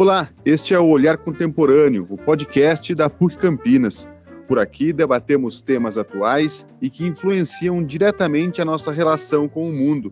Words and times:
Olá, 0.00 0.30
este 0.46 0.72
é 0.72 0.80
o 0.80 0.88
Olhar 0.88 1.18
Contemporâneo, 1.18 2.06
o 2.08 2.16
podcast 2.16 2.94
da 2.94 3.10
PUC 3.10 3.36
Campinas. 3.36 4.08
Por 4.48 4.58
aqui 4.58 4.94
debatemos 4.94 5.60
temas 5.60 5.98
atuais 5.98 6.66
e 6.80 6.88
que 6.88 7.06
influenciam 7.06 7.84
diretamente 7.84 8.62
a 8.62 8.64
nossa 8.64 8.90
relação 8.90 9.46
com 9.46 9.68
o 9.68 9.70
mundo. 9.70 10.10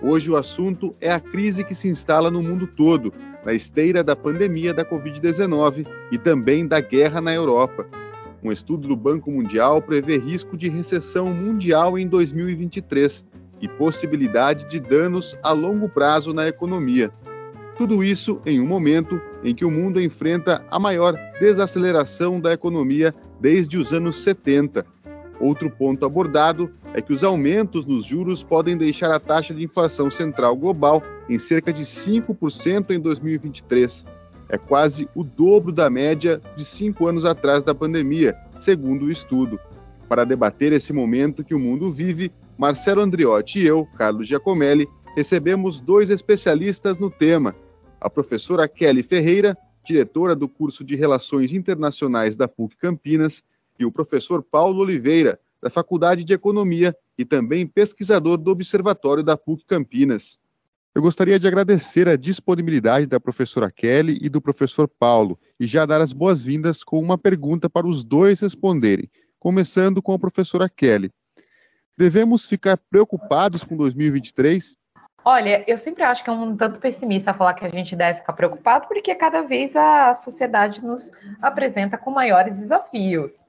Hoje 0.00 0.30
o 0.30 0.36
assunto 0.36 0.94
é 1.00 1.10
a 1.10 1.18
crise 1.18 1.64
que 1.64 1.74
se 1.74 1.88
instala 1.88 2.30
no 2.30 2.40
mundo 2.40 2.68
todo, 2.68 3.12
na 3.44 3.52
esteira 3.52 4.04
da 4.04 4.14
pandemia 4.14 4.72
da 4.72 4.84
Covid-19 4.84 5.84
e 6.12 6.18
também 6.18 6.64
da 6.64 6.78
guerra 6.78 7.20
na 7.20 7.34
Europa. 7.34 7.84
Um 8.44 8.52
estudo 8.52 8.86
do 8.86 8.94
Banco 8.94 9.28
Mundial 9.28 9.82
prevê 9.82 10.18
risco 10.18 10.56
de 10.56 10.68
recessão 10.68 11.34
mundial 11.34 11.98
em 11.98 12.06
2023 12.06 13.26
e 13.60 13.66
possibilidade 13.66 14.70
de 14.70 14.78
danos 14.78 15.36
a 15.42 15.50
longo 15.50 15.88
prazo 15.88 16.32
na 16.32 16.46
economia. 16.46 17.12
Tudo 17.76 18.02
isso 18.02 18.40
em 18.46 18.58
um 18.58 18.66
momento 18.66 19.20
em 19.44 19.54
que 19.54 19.64
o 19.64 19.70
mundo 19.70 20.00
enfrenta 20.00 20.64
a 20.70 20.78
maior 20.78 21.14
desaceleração 21.38 22.40
da 22.40 22.54
economia 22.54 23.14
desde 23.38 23.76
os 23.76 23.92
anos 23.92 24.22
70. 24.22 24.86
Outro 25.38 25.70
ponto 25.70 26.06
abordado 26.06 26.70
é 26.94 27.02
que 27.02 27.12
os 27.12 27.22
aumentos 27.22 27.84
nos 27.84 28.06
juros 28.06 28.42
podem 28.42 28.78
deixar 28.78 29.10
a 29.10 29.20
taxa 29.20 29.52
de 29.52 29.62
inflação 29.62 30.10
central 30.10 30.56
global 30.56 31.02
em 31.28 31.38
cerca 31.38 31.70
de 31.70 31.82
5% 31.82 32.92
em 32.92 32.98
2023. 32.98 34.06
É 34.48 34.56
quase 34.56 35.06
o 35.14 35.22
dobro 35.22 35.70
da 35.70 35.90
média 35.90 36.40
de 36.56 36.64
cinco 36.64 37.06
anos 37.06 37.26
atrás 37.26 37.62
da 37.62 37.74
pandemia, 37.74 38.34
segundo 38.58 39.04
o 39.04 39.12
estudo. 39.12 39.60
Para 40.08 40.24
debater 40.24 40.72
esse 40.72 40.94
momento 40.94 41.44
que 41.44 41.54
o 41.54 41.58
mundo 41.58 41.92
vive, 41.92 42.32
Marcelo 42.56 43.02
Andriotti 43.02 43.58
e 43.58 43.66
eu, 43.66 43.86
Carlos 43.98 44.26
Giacomelli, 44.26 44.88
recebemos 45.14 45.78
dois 45.78 46.08
especialistas 46.08 46.98
no 46.98 47.10
tema 47.10 47.54
a 48.00 48.10
professora 48.10 48.68
Kelly 48.68 49.02
Ferreira, 49.02 49.56
diretora 49.84 50.34
do 50.34 50.48
curso 50.48 50.84
de 50.84 50.96
Relações 50.96 51.52
Internacionais 51.52 52.36
da 52.36 52.48
PUC 52.48 52.76
Campinas, 52.76 53.42
e 53.78 53.84
o 53.84 53.92
professor 53.92 54.42
Paulo 54.42 54.80
Oliveira, 54.80 55.38
da 55.60 55.70
Faculdade 55.70 56.24
de 56.24 56.32
Economia 56.32 56.96
e 57.18 57.24
também 57.24 57.66
pesquisador 57.66 58.38
do 58.38 58.50
Observatório 58.50 59.22
da 59.22 59.36
PUC 59.36 59.64
Campinas. 59.66 60.38
Eu 60.94 61.02
gostaria 61.02 61.38
de 61.38 61.46
agradecer 61.46 62.08
a 62.08 62.16
disponibilidade 62.16 63.06
da 63.06 63.20
professora 63.20 63.70
Kelly 63.70 64.18
e 64.22 64.30
do 64.30 64.40
professor 64.40 64.88
Paulo 64.88 65.38
e 65.60 65.66
já 65.66 65.84
dar 65.84 66.00
as 66.00 66.12
boas-vindas 66.12 66.82
com 66.82 66.98
uma 66.98 67.18
pergunta 67.18 67.68
para 67.68 67.86
os 67.86 68.02
dois 68.02 68.40
responderem, 68.40 69.10
começando 69.38 70.00
com 70.00 70.12
a 70.12 70.18
professora 70.18 70.68
Kelly. 70.68 71.10
Devemos 71.98 72.46
ficar 72.46 72.78
preocupados 72.78 73.62
com 73.62 73.76
2023? 73.76 74.76
Olha, 75.28 75.64
eu 75.66 75.76
sempre 75.76 76.04
acho 76.04 76.22
que 76.22 76.30
é 76.30 76.32
um 76.32 76.56
tanto 76.56 76.78
pessimista 76.78 77.34
falar 77.34 77.54
que 77.54 77.64
a 77.64 77.68
gente 77.68 77.96
deve 77.96 78.20
ficar 78.20 78.32
preocupado, 78.32 78.86
porque 78.86 79.12
cada 79.12 79.42
vez 79.42 79.74
a 79.74 80.14
sociedade 80.14 80.84
nos 80.84 81.10
apresenta 81.42 81.98
com 81.98 82.12
maiores 82.12 82.60
desafios. 82.60 83.44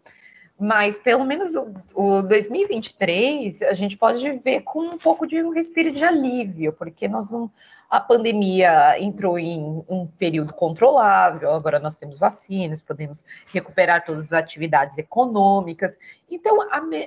Mas 0.60 0.98
pelo 0.98 1.24
menos 1.24 1.54
o, 1.54 1.72
o 1.94 2.22
2023 2.24 3.62
a 3.62 3.74
gente 3.74 3.96
pode 3.96 4.28
ver 4.40 4.62
com 4.62 4.80
um 4.80 4.98
pouco 4.98 5.28
de 5.28 5.42
um 5.44 5.52
respiro 5.52 5.92
de 5.92 6.04
alívio, 6.04 6.74
porque 6.74 7.08
nós 7.08 7.30
não, 7.30 7.52
a 7.88 8.00
pandemia 8.00 9.00
entrou 9.00 9.38
em 9.38 9.84
um 9.88 10.08
período 10.08 10.54
controlável, 10.54 11.52
agora 11.52 11.78
nós 11.78 11.96
temos 11.96 12.18
vacinas, 12.18 12.82
podemos 12.82 13.24
recuperar 13.54 14.04
todas 14.04 14.26
as 14.26 14.34
atividades 14.34 14.98
econômicas. 14.98 15.96
Então, 16.30 16.58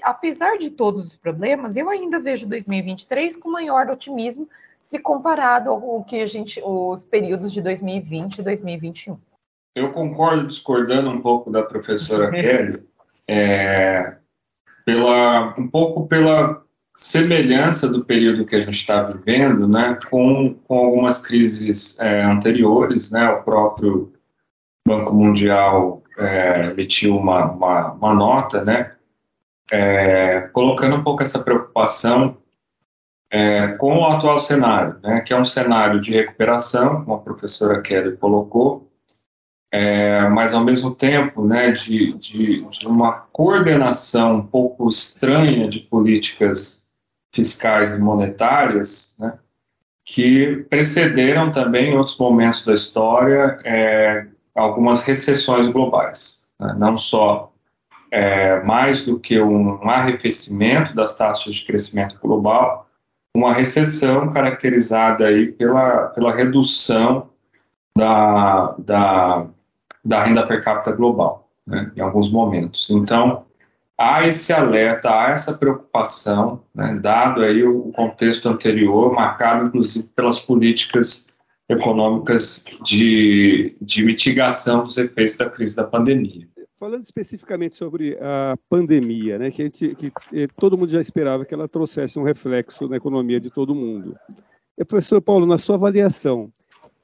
apesar 0.02 0.56
de 0.56 0.70
todos 0.70 1.04
os 1.04 1.16
problemas, 1.16 1.76
eu 1.76 1.90
ainda 1.90 2.20
vejo 2.20 2.46
2023 2.48 3.36
com 3.36 3.50
maior 3.50 3.90
otimismo 3.90 4.48
se 4.80 4.98
comparado 4.98 5.70
ao 5.70 6.04
que 6.04 6.20
a 6.20 6.26
gente, 6.26 6.60
os 6.64 7.04
períodos 7.04 7.52
de 7.52 7.60
2020 7.60 8.38
e 8.38 8.42
2021. 8.42 9.18
Eu 9.76 9.92
concordo 9.92 10.48
discordando 10.48 11.10
um 11.10 11.20
pouco 11.20 11.50
da 11.50 11.62
professora 11.62 12.30
Kelly 12.32 12.89
é, 13.30 14.16
pela, 14.84 15.54
um 15.56 15.68
pouco 15.68 16.08
pela 16.08 16.64
semelhança 16.96 17.86
do 17.86 18.04
período 18.04 18.44
que 18.44 18.56
a 18.56 18.64
gente 18.64 18.78
está 18.78 19.04
vivendo, 19.04 19.68
né, 19.68 19.96
com, 20.10 20.54
com 20.66 20.78
algumas 20.86 21.20
crises 21.20 21.96
é, 22.00 22.24
anteriores, 22.24 23.08
né, 23.08 23.30
o 23.30 23.44
próprio 23.44 24.12
Banco 24.84 25.14
Mundial 25.14 26.02
é, 26.18 26.70
emitiu 26.70 27.16
uma, 27.16 27.52
uma, 27.52 27.92
uma 27.92 28.14
nota, 28.14 28.64
né, 28.64 28.96
é, 29.70 30.40
colocando 30.52 30.96
um 30.96 31.04
pouco 31.04 31.22
essa 31.22 31.38
preocupação 31.38 32.36
é, 33.30 33.68
com 33.74 33.96
o 33.96 34.06
atual 34.06 34.40
cenário, 34.40 34.98
né, 35.04 35.20
que 35.20 35.32
é 35.32 35.38
um 35.38 35.44
cenário 35.44 36.00
de 36.00 36.12
recuperação, 36.12 37.04
como 37.04 37.14
a 37.14 37.20
professora 37.20 37.80
Kelly 37.80 38.16
colocou, 38.16 38.89
é, 39.72 40.28
mas 40.28 40.52
ao 40.52 40.64
mesmo 40.64 40.94
tempo 40.94 41.44
né, 41.44 41.70
de, 41.70 42.12
de, 42.14 42.62
de, 42.62 42.86
uma 42.86 43.12
coordenação 43.32 44.36
um 44.36 44.46
pouco 44.46 44.88
estranha 44.88 45.68
de 45.68 45.80
políticas 45.80 46.82
fiscais 47.32 47.92
e 47.92 47.98
monetárias, 47.98 49.14
né, 49.16 49.38
que 50.04 50.64
precederam 50.68 51.52
também 51.52 51.92
em 51.92 51.96
outros 51.96 52.18
momentos 52.18 52.64
da 52.64 52.74
história 52.74 53.58
é, 53.64 54.26
algumas 54.54 55.02
recessões 55.02 55.68
globais, 55.68 56.40
né, 56.58 56.74
não 56.76 56.98
só 56.98 57.52
é, 58.10 58.60
mais 58.64 59.04
do 59.04 59.20
que 59.20 59.40
um 59.40 59.88
arrefecimento 59.88 60.94
das 60.96 61.16
taxas 61.16 61.54
de 61.54 61.64
crescimento 61.64 62.18
global, 62.20 62.88
uma 63.36 63.54
recessão 63.54 64.32
caracterizada 64.32 65.26
aí 65.26 65.52
pela, 65.52 66.08
pela 66.08 66.34
redução 66.34 67.30
da, 67.96 68.74
da 68.78 69.46
da 70.04 70.24
renda 70.24 70.46
per 70.46 70.62
capita 70.62 70.92
global, 70.92 71.50
né, 71.66 71.90
em 71.96 72.00
alguns 72.00 72.30
momentos. 72.30 72.88
Então, 72.90 73.44
há 73.98 74.26
esse 74.26 74.52
alerta, 74.52 75.10
há 75.10 75.30
essa 75.30 75.52
preocupação, 75.52 76.62
né, 76.74 76.98
dado 77.00 77.42
aí 77.42 77.62
o 77.62 77.92
contexto 77.92 78.48
anterior, 78.48 79.12
marcado 79.12 79.66
inclusive 79.66 80.08
pelas 80.08 80.38
políticas 80.38 81.26
econômicas 81.68 82.64
de, 82.82 83.76
de 83.80 84.04
mitigação 84.04 84.84
dos 84.84 84.96
efeitos 84.96 85.36
da 85.36 85.48
crise 85.48 85.76
da 85.76 85.84
pandemia. 85.84 86.48
Falando 86.78 87.04
especificamente 87.04 87.76
sobre 87.76 88.18
a 88.20 88.56
pandemia, 88.68 89.38
né, 89.38 89.50
que, 89.50 89.62
gente, 89.64 89.94
que, 89.94 90.10
que 90.10 90.48
todo 90.56 90.78
mundo 90.78 90.90
já 90.90 91.00
esperava 91.00 91.44
que 91.44 91.52
ela 91.52 91.68
trouxesse 91.68 92.18
um 92.18 92.22
reflexo 92.22 92.88
na 92.88 92.96
economia 92.96 93.38
de 93.38 93.50
todo 93.50 93.74
mundo. 93.74 94.16
E, 94.78 94.84
professor 94.84 95.20
Paulo, 95.20 95.44
na 95.44 95.58
sua 95.58 95.76
avaliação, 95.76 96.50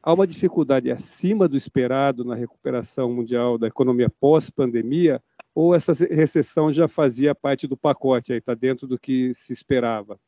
há 0.06 0.14
uma 0.14 0.26
dificuldade 0.26 0.88
acima 0.88 1.48
do 1.48 1.56
esperado 1.56 2.24
na 2.24 2.36
recuperação 2.36 3.12
mundial 3.12 3.58
da 3.58 3.66
economia 3.66 4.08
pós-pandemia, 4.08 5.20
ou 5.52 5.74
essa 5.74 5.92
recessão 5.92 6.72
já 6.72 6.86
fazia 6.86 7.34
parte 7.34 7.66
do 7.66 7.76
pacote, 7.76 8.32
está 8.32 8.54
dentro 8.54 8.86
do 8.86 8.96
que 8.96 9.34
se 9.34 9.52
esperava? 9.52 10.14
O 10.14 10.18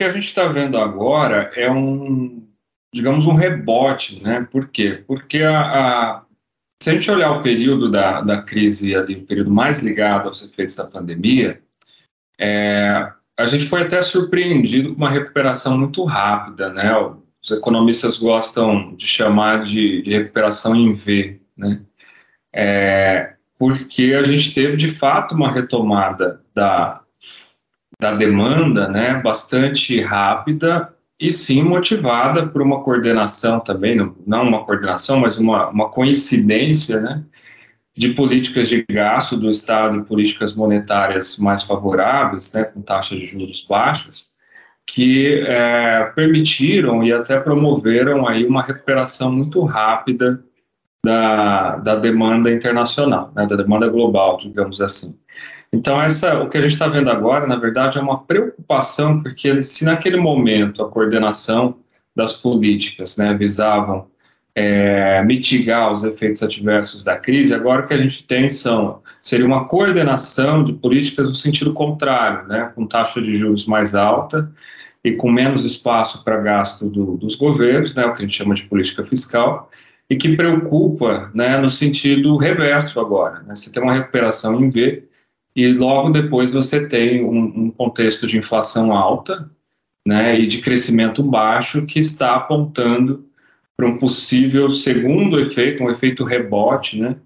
que 0.00 0.04
a 0.04 0.10
gente 0.10 0.24
está 0.24 0.48
vendo 0.48 0.78
agora 0.78 1.50
é 1.54 1.70
um, 1.70 2.48
digamos, 2.94 3.26
um 3.26 3.34
rebote, 3.34 4.22
né? 4.22 4.48
Por 4.50 4.68
quê? 4.68 5.04
Porque 5.06 5.42
a, 5.42 5.60
a, 5.60 6.24
se 6.82 6.88
a 6.88 6.94
gente 6.94 7.10
olhar 7.10 7.32
o 7.32 7.42
período 7.42 7.90
da, 7.90 8.22
da 8.22 8.42
crise 8.42 8.96
ali, 8.96 9.16
o 9.16 9.26
período 9.26 9.50
mais 9.50 9.80
ligado 9.80 10.28
aos 10.28 10.42
efeitos 10.42 10.76
da 10.76 10.86
pandemia, 10.86 11.60
é, 12.38 13.12
a 13.38 13.44
gente 13.44 13.66
foi 13.66 13.82
até 13.82 14.00
surpreendido 14.00 14.90
com 14.90 14.96
uma 14.96 15.10
recuperação 15.10 15.76
muito 15.76 16.02
rápida, 16.04 16.72
né? 16.72 16.90
Os 17.46 17.52
economistas 17.52 18.18
gostam 18.18 18.94
de 18.96 19.06
chamar 19.06 19.64
de, 19.64 20.02
de 20.02 20.10
recuperação 20.10 20.74
em 20.74 20.94
V, 20.94 21.40
né? 21.56 21.80
É, 22.52 23.34
porque 23.58 24.14
a 24.14 24.22
gente 24.24 24.52
teve 24.52 24.76
de 24.76 24.88
fato 24.88 25.34
uma 25.34 25.50
retomada 25.50 26.42
da, 26.54 27.00
da 28.00 28.14
demanda, 28.14 28.88
né, 28.88 29.20
bastante 29.22 30.00
rápida 30.00 30.92
e 31.20 31.30
sim 31.30 31.62
motivada 31.62 32.46
por 32.46 32.60
uma 32.60 32.82
coordenação 32.82 33.60
também, 33.60 33.96
não, 34.26 34.42
uma 34.42 34.64
coordenação, 34.64 35.20
mas 35.20 35.38
uma, 35.38 35.68
uma 35.68 35.88
coincidência, 35.90 37.00
né, 37.00 37.22
de 37.96 38.10
políticas 38.10 38.68
de 38.68 38.84
gasto 38.90 39.36
do 39.36 39.48
Estado 39.48 39.98
e 39.98 40.04
políticas 40.04 40.52
monetárias 40.54 41.38
mais 41.38 41.62
favoráveis, 41.62 42.52
né, 42.52 42.64
com 42.64 42.82
taxas 42.82 43.18
de 43.18 43.26
juros 43.26 43.64
baixas, 43.66 44.28
que 44.86 45.40
é, 45.46 46.04
permitiram 46.14 47.02
e 47.02 47.12
até 47.12 47.40
promoveram 47.40 48.26
aí 48.26 48.46
uma 48.46 48.62
recuperação 48.62 49.32
muito 49.32 49.62
rápida 49.64 50.42
da, 51.04 51.76
da 51.76 51.96
demanda 51.96 52.50
internacional, 52.50 53.32
né, 53.34 53.46
da 53.46 53.56
demanda 53.56 53.88
global, 53.88 54.38
digamos 54.38 54.80
assim. 54.80 55.16
Então, 55.72 56.00
essa, 56.00 56.40
o 56.40 56.48
que 56.48 56.56
a 56.56 56.62
gente 56.62 56.72
está 56.72 56.88
vendo 56.88 57.10
agora, 57.10 57.46
na 57.46 57.56
verdade, 57.56 57.98
é 57.98 58.00
uma 58.00 58.24
preocupação, 58.24 59.22
porque 59.22 59.62
se 59.62 59.84
naquele 59.84 60.16
momento 60.16 60.82
a 60.82 60.88
coordenação 60.88 61.78
das 62.14 62.32
políticas 62.32 63.16
né, 63.16 63.34
visavam 63.34 64.08
é, 64.54 65.22
mitigar 65.22 65.92
os 65.92 66.02
efeitos 66.02 66.42
adversos 66.42 67.04
da 67.04 67.16
crise, 67.18 67.54
agora 67.54 67.82
o 67.82 67.86
que 67.86 67.92
a 67.92 67.98
gente 67.98 68.24
tem 68.24 68.48
são, 68.48 69.02
seria 69.22 69.46
uma 69.46 69.66
coordenação 69.66 70.64
de 70.64 70.72
políticas 70.72 71.28
no 71.28 71.34
sentido 71.34 71.72
contrário, 71.72 72.46
né, 72.46 72.72
com 72.74 72.86
taxa 72.86 73.20
de 73.20 73.34
juros 73.34 73.66
mais 73.66 73.94
alta 73.94 74.52
e 75.04 75.12
com 75.12 75.30
menos 75.30 75.64
espaço 75.64 76.24
para 76.24 76.40
gasto 76.40 76.88
do, 76.88 77.16
dos 77.16 77.34
governos, 77.34 77.94
né, 77.94 78.04
o 78.06 78.14
que 78.14 78.22
a 78.22 78.24
gente 78.24 78.36
chama 78.36 78.54
de 78.54 78.64
política 78.64 79.04
fiscal, 79.04 79.70
e 80.08 80.16
que 80.16 80.36
preocupa 80.36 81.30
né, 81.34 81.58
no 81.58 81.68
sentido 81.68 82.36
reverso 82.36 83.00
agora. 83.00 83.40
Né? 83.42 83.54
Você 83.54 83.70
tem 83.70 83.82
uma 83.82 83.92
recuperação 83.92 84.60
em 84.60 84.70
V 84.70 85.04
e 85.54 85.72
logo 85.72 86.10
depois 86.10 86.52
você 86.52 86.86
tem 86.86 87.24
um, 87.24 87.64
um 87.64 87.70
contexto 87.70 88.26
de 88.26 88.38
inflação 88.38 88.92
alta 88.92 89.50
né, 90.06 90.38
e 90.38 90.46
de 90.46 90.58
crescimento 90.58 91.22
baixo 91.22 91.84
que 91.86 91.98
está 91.98 92.36
apontando 92.36 93.26
para 93.76 93.86
um 93.86 93.98
possível 93.98 94.70
segundo 94.70 95.40
efeito, 95.40 95.82
um 95.82 95.90
efeito 95.90 96.24
rebote, 96.24 96.98
né, 96.98 97.16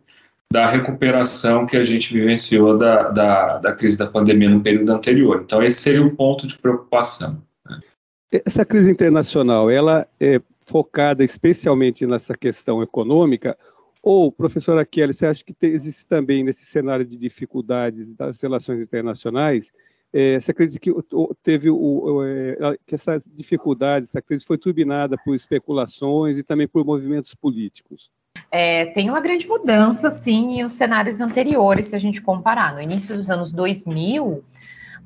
da 0.52 0.67
recuperação 0.67 1.64
que 1.64 1.76
a 1.76 1.85
gente 1.85 2.12
vivenciou 2.12 2.76
da, 2.76 3.08
da, 3.11 3.58
da 3.58 3.73
crise 3.73 3.97
da 3.97 4.06
pandemia 4.06 4.49
no 4.49 4.61
período 4.61 4.91
anterior. 4.91 5.43
Então, 5.44 5.62
esse 5.62 5.81
seria 5.81 6.05
o 6.05 6.17
ponto 6.17 6.47
de 6.47 6.58
preocupação. 6.58 7.41
Né. 7.64 7.81
Essa 8.32 8.64
crise 8.64 8.91
internacional, 8.91 9.70
ela 9.70 10.08
é 10.19 10.41
focada 10.62 11.23
especialmente 11.23 12.05
nessa 12.06 12.37
questão 12.37 12.82
econômica, 12.82 13.56
ou, 14.02 14.32
professora 14.32 14.85
Kelly, 14.85 15.12
você 15.12 15.26
acha 15.26 15.44
que 15.44 15.55
existe 15.62 16.06
também 16.06 16.43
nesse 16.43 16.64
cenário 16.64 17.05
de 17.05 17.17
dificuldades 17.17 18.06
das 18.14 18.41
relações 18.41 18.81
internacionais, 18.81 19.70
é, 20.12 20.41
você 20.41 20.50
acredita 20.50 20.81
que 20.81 20.93
teve 21.43 21.70
o, 21.70 22.25
é, 22.25 22.76
que 22.87 22.94
essas 22.94 23.25
dificuldades, 23.32 24.08
essa 24.08 24.23
crise 24.23 24.44
foi 24.44 24.58
turbinada 24.58 25.17
por 25.25 25.35
especulações 25.35 26.38
e 26.38 26.43
também 26.43 26.67
por 26.67 26.85
movimentos 26.85 27.35
políticos? 27.35 28.11
É, 28.50 28.87
tem 28.87 29.08
uma 29.08 29.20
grande 29.20 29.47
mudança, 29.47 30.11
sim, 30.11 30.58
em 30.58 30.64
os 30.64 30.73
cenários 30.73 31.20
anteriores, 31.20 31.88
se 31.88 31.97
a 31.97 31.99
gente 31.99 32.20
comparar. 32.20 32.75
No 32.75 32.81
início 32.81 33.17
dos 33.17 33.31
anos 33.31 33.52
2000, 33.52 34.43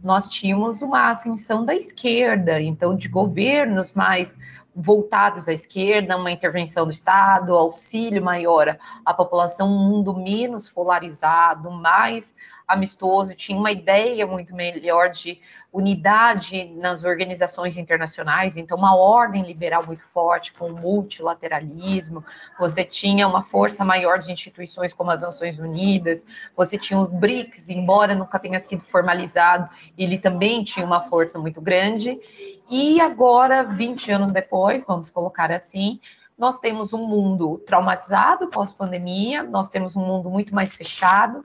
nós 0.02 0.28
tínhamos 0.28 0.80
uma 0.80 1.10
ascensão 1.10 1.64
da 1.64 1.74
esquerda, 1.74 2.60
então, 2.60 2.96
de 2.96 3.08
governos 3.08 3.92
mais 3.92 4.36
voltados 4.74 5.46
à 5.46 5.52
esquerda, 5.52 6.16
uma 6.16 6.30
intervenção 6.30 6.84
do 6.84 6.90
Estado, 6.90 7.54
auxílio 7.54 8.22
maior 8.22 8.76
à 9.04 9.14
população, 9.14 9.68
um 9.68 9.88
mundo 9.88 10.16
menos 10.16 10.68
polarizado, 10.68 11.70
mais 11.70 12.34
amistoso, 12.66 13.34
tinha 13.34 13.58
uma 13.58 13.70
ideia 13.70 14.26
muito 14.26 14.54
melhor 14.54 15.10
de 15.10 15.40
unidade 15.72 16.64
nas 16.76 17.04
organizações 17.04 17.76
internacionais, 17.76 18.56
então 18.56 18.78
uma 18.78 18.96
ordem 18.96 19.42
liberal 19.42 19.84
muito 19.86 20.04
forte 20.06 20.52
com 20.52 20.70
multilateralismo, 20.70 22.24
você 22.58 22.84
tinha 22.84 23.26
uma 23.28 23.42
força 23.42 23.84
maior 23.84 24.18
de 24.18 24.32
instituições 24.32 24.92
como 24.92 25.10
as 25.10 25.22
Nações 25.22 25.58
Unidas, 25.58 26.24
você 26.56 26.78
tinha 26.78 26.98
os 26.98 27.08
BRICS, 27.08 27.70
embora 27.70 28.14
nunca 28.14 28.38
tenha 28.38 28.60
sido 28.60 28.82
formalizado, 28.82 29.68
ele 29.98 30.18
também 30.18 30.64
tinha 30.64 30.86
uma 30.86 31.02
força 31.02 31.38
muito 31.38 31.60
grande, 31.60 32.18
e 32.70 33.00
agora, 33.00 33.62
20 33.62 34.12
anos 34.12 34.32
depois, 34.32 34.86
vamos 34.86 35.10
colocar 35.10 35.50
assim, 35.52 36.00
nós 36.36 36.58
temos 36.58 36.92
um 36.92 37.06
mundo 37.06 37.58
traumatizado 37.58 38.48
pós-pandemia, 38.48 39.42
nós 39.44 39.70
temos 39.70 39.94
um 39.94 40.04
mundo 40.04 40.28
muito 40.28 40.54
mais 40.54 40.74
fechado. 40.74 41.44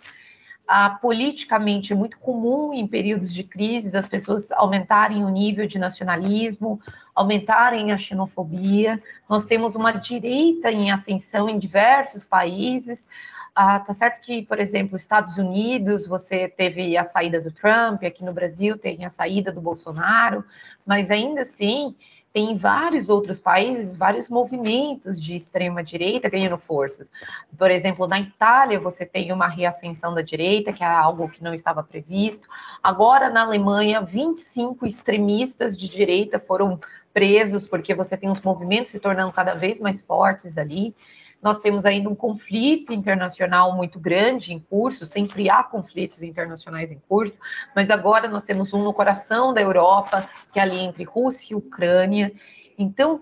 Ah, 0.71 0.91
politicamente 1.01 1.93
é 1.93 1.95
muito 1.95 2.19
comum 2.19 2.75
em 2.75 2.85
períodos 2.85 3.33
de 3.33 3.43
crise 3.43 3.97
as 3.97 4.07
pessoas 4.07 4.51
aumentarem 4.51 5.25
o 5.25 5.29
nível 5.29 5.65
de 5.65 5.79
nacionalismo, 5.79 6.79
aumentarem 7.15 7.91
a 7.91 7.97
xenofobia. 7.97 9.01
Nós 9.27 9.47
temos 9.47 9.73
uma 9.73 9.91
direita 9.91 10.71
em 10.71 10.91
ascensão 10.91 11.49
em 11.49 11.57
diversos 11.57 12.23
países. 12.23 13.09
Ah, 13.55 13.79
tá 13.79 13.93
certo 13.93 14.21
que, 14.21 14.43
por 14.43 14.59
exemplo, 14.59 14.95
Estados 14.95 15.39
Unidos, 15.39 16.05
você 16.05 16.47
teve 16.47 16.95
a 16.95 17.03
saída 17.03 17.41
do 17.41 17.51
Trump, 17.51 18.03
aqui 18.03 18.23
no 18.23 18.31
Brasil 18.31 18.77
tem 18.77 19.03
a 19.05 19.09
saída 19.09 19.51
do 19.51 19.59
Bolsonaro, 19.59 20.45
mas 20.85 21.09
ainda 21.09 21.41
assim 21.41 21.95
tem 22.31 22.55
vários 22.55 23.09
outros 23.09 23.39
países, 23.39 23.95
vários 23.95 24.29
movimentos 24.29 25.19
de 25.19 25.35
extrema 25.35 25.83
direita 25.83 26.29
ganhando 26.29 26.57
forças. 26.57 27.09
Por 27.57 27.71
exemplo, 27.71 28.07
na 28.07 28.19
Itália 28.19 28.79
você 28.79 29.05
tem 29.05 29.31
uma 29.31 29.47
reascensão 29.47 30.13
da 30.13 30.21
direita, 30.21 30.71
que 30.71 30.83
é 30.83 30.87
algo 30.87 31.29
que 31.29 31.43
não 31.43 31.53
estava 31.53 31.81
previsto. 31.81 32.47
Agora 32.83 33.29
na 33.29 33.41
Alemanha, 33.41 34.01
25 34.01 34.85
extremistas 34.85 35.75
de 35.75 35.89
direita 35.89 36.39
foram 36.39 36.79
presos 37.13 37.67
porque 37.67 37.95
você 37.95 38.15
tem 38.15 38.29
os 38.29 38.41
movimentos 38.41 38.91
se 38.91 38.99
tornando 38.99 39.33
cada 39.33 39.55
vez 39.55 39.79
mais 39.79 39.99
fortes 39.99 40.57
ali. 40.57 40.95
Nós 41.41 41.59
temos 41.61 41.85
ainda 41.85 42.09
um 42.09 42.15
conflito 42.15 42.91
internacional 42.91 43.75
muito 43.75 43.99
grande 43.99 44.53
em 44.53 44.59
curso, 44.59 45.05
sempre 45.05 45.49
há 45.49 45.63
conflitos 45.63 46.21
internacionais 46.21 46.91
em 46.91 46.99
curso, 47.07 47.37
mas 47.75 47.89
agora 47.89 48.27
nós 48.27 48.43
temos 48.43 48.73
um 48.73 48.83
no 48.83 48.93
coração 48.93 49.53
da 49.53 49.61
Europa, 49.61 50.29
que 50.51 50.59
é 50.59 50.61
ali 50.61 50.79
entre 50.79 51.03
Rússia 51.03 51.53
e 51.53 51.55
Ucrânia. 51.55 52.33
Então, 52.77 53.21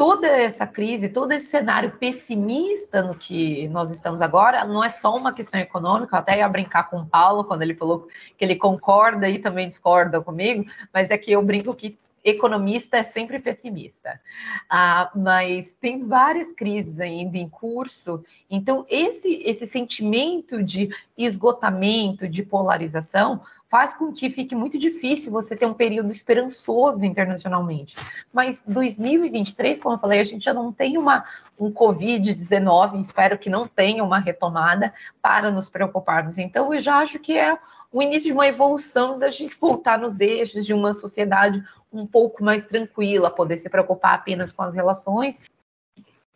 toda 0.00 0.26
essa 0.26 0.66
crise, 0.66 1.10
todo 1.10 1.30
esse 1.30 1.46
cenário 1.46 1.92
pessimista 1.98 3.02
no 3.02 3.14
que 3.14 3.68
nós 3.68 3.90
estamos 3.90 4.22
agora, 4.22 4.64
não 4.64 4.82
é 4.82 4.88
só 4.88 5.14
uma 5.14 5.30
questão 5.30 5.60
econômica, 5.60 6.16
eu 6.16 6.20
até 6.20 6.38
ia 6.38 6.48
brincar 6.48 6.88
com 6.88 7.00
o 7.00 7.06
Paulo 7.06 7.44
quando 7.44 7.60
ele 7.60 7.74
falou 7.74 8.08
que 8.38 8.42
ele 8.42 8.56
concorda 8.56 9.28
e 9.28 9.38
também 9.38 9.68
discorda 9.68 10.20
comigo, 10.22 10.64
mas 10.92 11.10
é 11.10 11.18
que 11.18 11.30
eu 11.30 11.42
brinco 11.42 11.74
que 11.74 11.98
economista 12.24 12.98
é 12.98 13.02
sempre 13.02 13.38
pessimista, 13.38 14.20
ah, 14.68 15.10
mas 15.14 15.72
tem 15.72 16.06
várias 16.06 16.52
crises 16.52 17.00
ainda 17.00 17.38
em 17.38 17.48
curso, 17.48 18.24
então 18.48 18.84
esse, 18.88 19.42
esse 19.44 19.66
sentimento 19.66 20.62
de 20.62 20.90
esgotamento, 21.16 22.28
de 22.28 22.42
polarização, 22.42 23.42
faz 23.70 23.94
com 23.94 24.12
que 24.12 24.28
fique 24.28 24.54
muito 24.54 24.76
difícil 24.76 25.30
você 25.30 25.54
ter 25.54 25.64
um 25.64 25.72
período 25.72 26.10
esperançoso 26.10 27.06
internacionalmente. 27.06 27.96
Mas 28.32 28.62
2023, 28.66 29.80
como 29.80 29.94
eu 29.94 29.98
falei, 30.00 30.18
a 30.18 30.24
gente 30.24 30.44
já 30.44 30.52
não 30.52 30.72
tem 30.72 30.98
uma, 30.98 31.24
um 31.58 31.70
Covid-19, 31.70 33.00
espero 33.00 33.38
que 33.38 33.48
não 33.48 33.68
tenha 33.68 34.02
uma 34.02 34.18
retomada 34.18 34.92
para 35.22 35.52
nos 35.52 35.70
preocuparmos. 35.70 36.36
Então, 36.36 36.74
eu 36.74 36.80
já 36.80 36.96
acho 36.96 37.20
que 37.20 37.38
é 37.38 37.56
o 37.92 38.02
início 38.02 38.28
de 38.28 38.32
uma 38.32 38.46
evolução 38.46 39.18
da 39.18 39.30
gente 39.30 39.56
voltar 39.60 39.98
nos 39.98 40.20
eixos 40.20 40.66
de 40.66 40.74
uma 40.74 40.92
sociedade 40.92 41.64
um 41.92 42.06
pouco 42.06 42.42
mais 42.44 42.66
tranquila, 42.66 43.30
poder 43.30 43.56
se 43.56 43.68
preocupar 43.68 44.14
apenas 44.14 44.52
com 44.52 44.62
as 44.62 44.74
relações. 44.74 45.40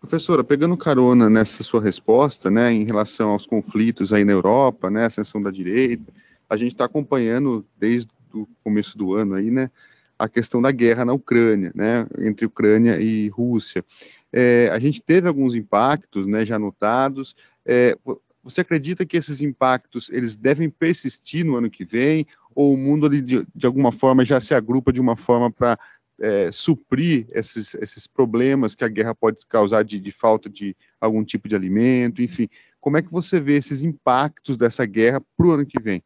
Professora, 0.01 0.45
pegando 0.45 0.77
carona 0.77 1.31
nessa 1.31 1.62
sua 1.62 1.81
resposta, 1.81 2.51
né, 2.51 2.73
em 2.73 2.85
relação 2.85 3.31
aos 3.31 3.47
conflitos 3.47 4.12
aí 4.12 4.25
na 4.25 4.33
Europa, 4.33 4.91
né, 4.91 5.06
ascensão 5.06 5.43
da 5.43 5.51
direita, 5.51 6.12
a 6.49 6.56
gente 6.56 6.73
está 6.73 6.85
acompanhando 6.85 7.65
desde 7.79 8.11
o 8.35 8.47
começo 8.62 8.99
do 8.99 9.15
ano 9.15 9.35
aí, 9.35 9.51
né, 9.51 9.71
a 10.19 10.29
questão 10.29 10.61
da 10.61 10.71
guerra 10.71 11.05
na 11.05 11.12
Ucrânia, 11.12 11.73
né, 11.75 12.06
entre 12.19 12.45
Ucrânia 12.45 13.01
e 13.01 13.29
Rússia. 13.29 13.85
É, 14.33 14.69
a 14.73 14.79
gente 14.79 15.01
teve 15.01 15.27
alguns 15.27 15.55
impactos, 15.55 16.27
né, 16.27 16.44
já 16.44 16.58
notados. 16.58 17.34
É, 17.65 17.96
você 18.43 18.61
acredita 18.61 19.06
que 19.06 19.17
esses 19.17 19.41
impactos 19.41 20.11
eles 20.11 20.37
devem 20.37 20.69
persistir 20.69 21.46
no 21.46 21.56
ano 21.56 21.70
que 21.70 21.84
vem, 21.84 22.27
ou 22.55 22.75
o 22.75 22.77
mundo 22.77 23.08
de, 23.08 23.46
de 23.55 23.67
alguma 23.67 23.93
forma 23.93 24.25
já 24.25 24.41
se 24.41 24.55
agrupa 24.55 24.93
de 24.93 25.01
uma 25.01 25.17
forma 25.17 25.51
para 25.51 25.79
é, 26.20 26.51
suprir 26.53 27.27
esses, 27.32 27.75
esses 27.75 28.06
problemas 28.06 28.75
que 28.75 28.84
a 28.84 28.89
guerra 28.89 29.15
pode 29.15 29.44
causar 29.46 29.84
de, 29.84 29.99
de 29.99 30.11
falta 30.13 30.49
de 30.49 30.77
algum 31.01 31.25
tipo 31.25 31.49
de 31.49 31.55
alimento, 31.55 32.23
enfim? 32.23 32.49
Como 32.81 32.96
é 32.96 33.03
que 33.03 33.11
você 33.11 33.41
vê 33.41 33.56
esses 33.56 33.82
impactos 33.82 34.56
dessa 34.56 34.84
guerra 34.84 35.20
para 35.37 35.46
o 35.46 35.51
ano 35.51 35.67
que 35.67 35.81
vem? 35.81 36.03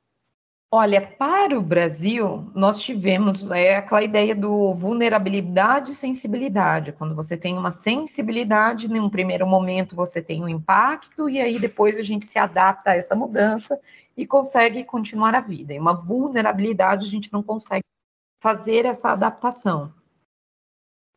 Olha, 0.71 1.01
para 1.01 1.59
o 1.59 1.63
Brasil, 1.63 2.51
nós 2.55 2.79
tivemos 2.79 3.51
é, 3.53 3.77
aquela 3.77 4.03
ideia 4.03 4.35
do 4.35 4.75
vulnerabilidade 4.75 5.93
e 5.93 5.95
sensibilidade. 5.95 6.93
Quando 6.93 7.15
você 7.15 7.39
tem 7.39 7.57
uma 7.57 7.73
sensibilidade, 7.73 8.87
num 8.87 9.09
primeiro 9.09 9.47
momento 9.47 9.97
você 9.97 10.21
tem 10.21 10.45
um 10.45 10.49
impacto, 10.49 11.27
e 11.27 11.41
aí 11.41 11.59
depois 11.59 11.99
a 11.99 12.03
gente 12.03 12.27
se 12.27 12.39
adapta 12.39 12.91
a 12.91 12.97
essa 12.97 13.15
mudança 13.17 13.81
e 14.15 14.27
consegue 14.27 14.85
continuar 14.85 15.35
a 15.35 15.41
vida. 15.41 15.73
E 15.73 15.79
uma 15.79 15.95
vulnerabilidade, 15.95 17.07
a 17.07 17.09
gente 17.09 17.33
não 17.33 17.43
consegue 17.43 17.85
fazer 18.39 18.85
essa 18.85 19.11
adaptação. 19.11 19.95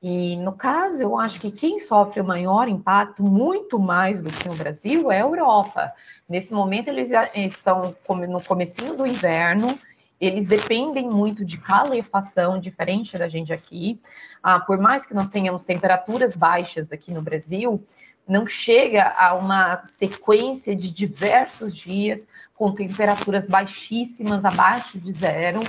E 0.02 0.36
no 0.38 0.54
caso, 0.54 1.02
eu 1.02 1.18
acho 1.18 1.40
que 1.40 1.52
quem 1.52 1.80
sofre 1.80 2.22
o 2.22 2.26
maior 2.26 2.68
impacto, 2.68 3.22
muito 3.22 3.78
mais 3.78 4.22
do 4.22 4.32
que 4.32 4.50
o 4.50 4.56
Brasil, 4.56 5.12
é 5.12 5.18
a 5.18 5.26
Europa. 5.26 5.94
Nesse 6.28 6.54
momento, 6.54 6.88
eles 6.88 7.12
estão 7.36 7.96
no 8.28 8.42
comecinho 8.42 8.96
do 8.96 9.06
inverno, 9.06 9.78
eles 10.20 10.48
dependem 10.48 11.08
muito 11.08 11.46
de 11.46 11.58
calefação, 11.60 12.60
diferente 12.60 13.18
da 13.18 13.30
gente 13.30 13.54
aqui. 13.54 14.02
Ah, 14.42 14.60
por 14.60 14.80
mais 14.80 15.06
que 15.06 15.14
nós 15.14 15.30
tenhamos 15.30 15.66
temperaturas 15.66 16.36
baixas 16.36 16.92
aqui 16.92 17.14
no 17.14 17.22
Brasil, 17.22 17.84
não 18.28 18.48
chega 18.48 19.14
a 19.18 19.36
uma 19.36 19.84
sequência 19.86 20.76
de 20.76 20.90
diversos 20.90 21.76
dias 21.76 22.28
com 22.56 22.72
temperaturas 22.72 23.46
baixíssimas, 23.46 24.46
abaixo 24.46 25.00
de 25.00 25.12
zero. 25.12 25.60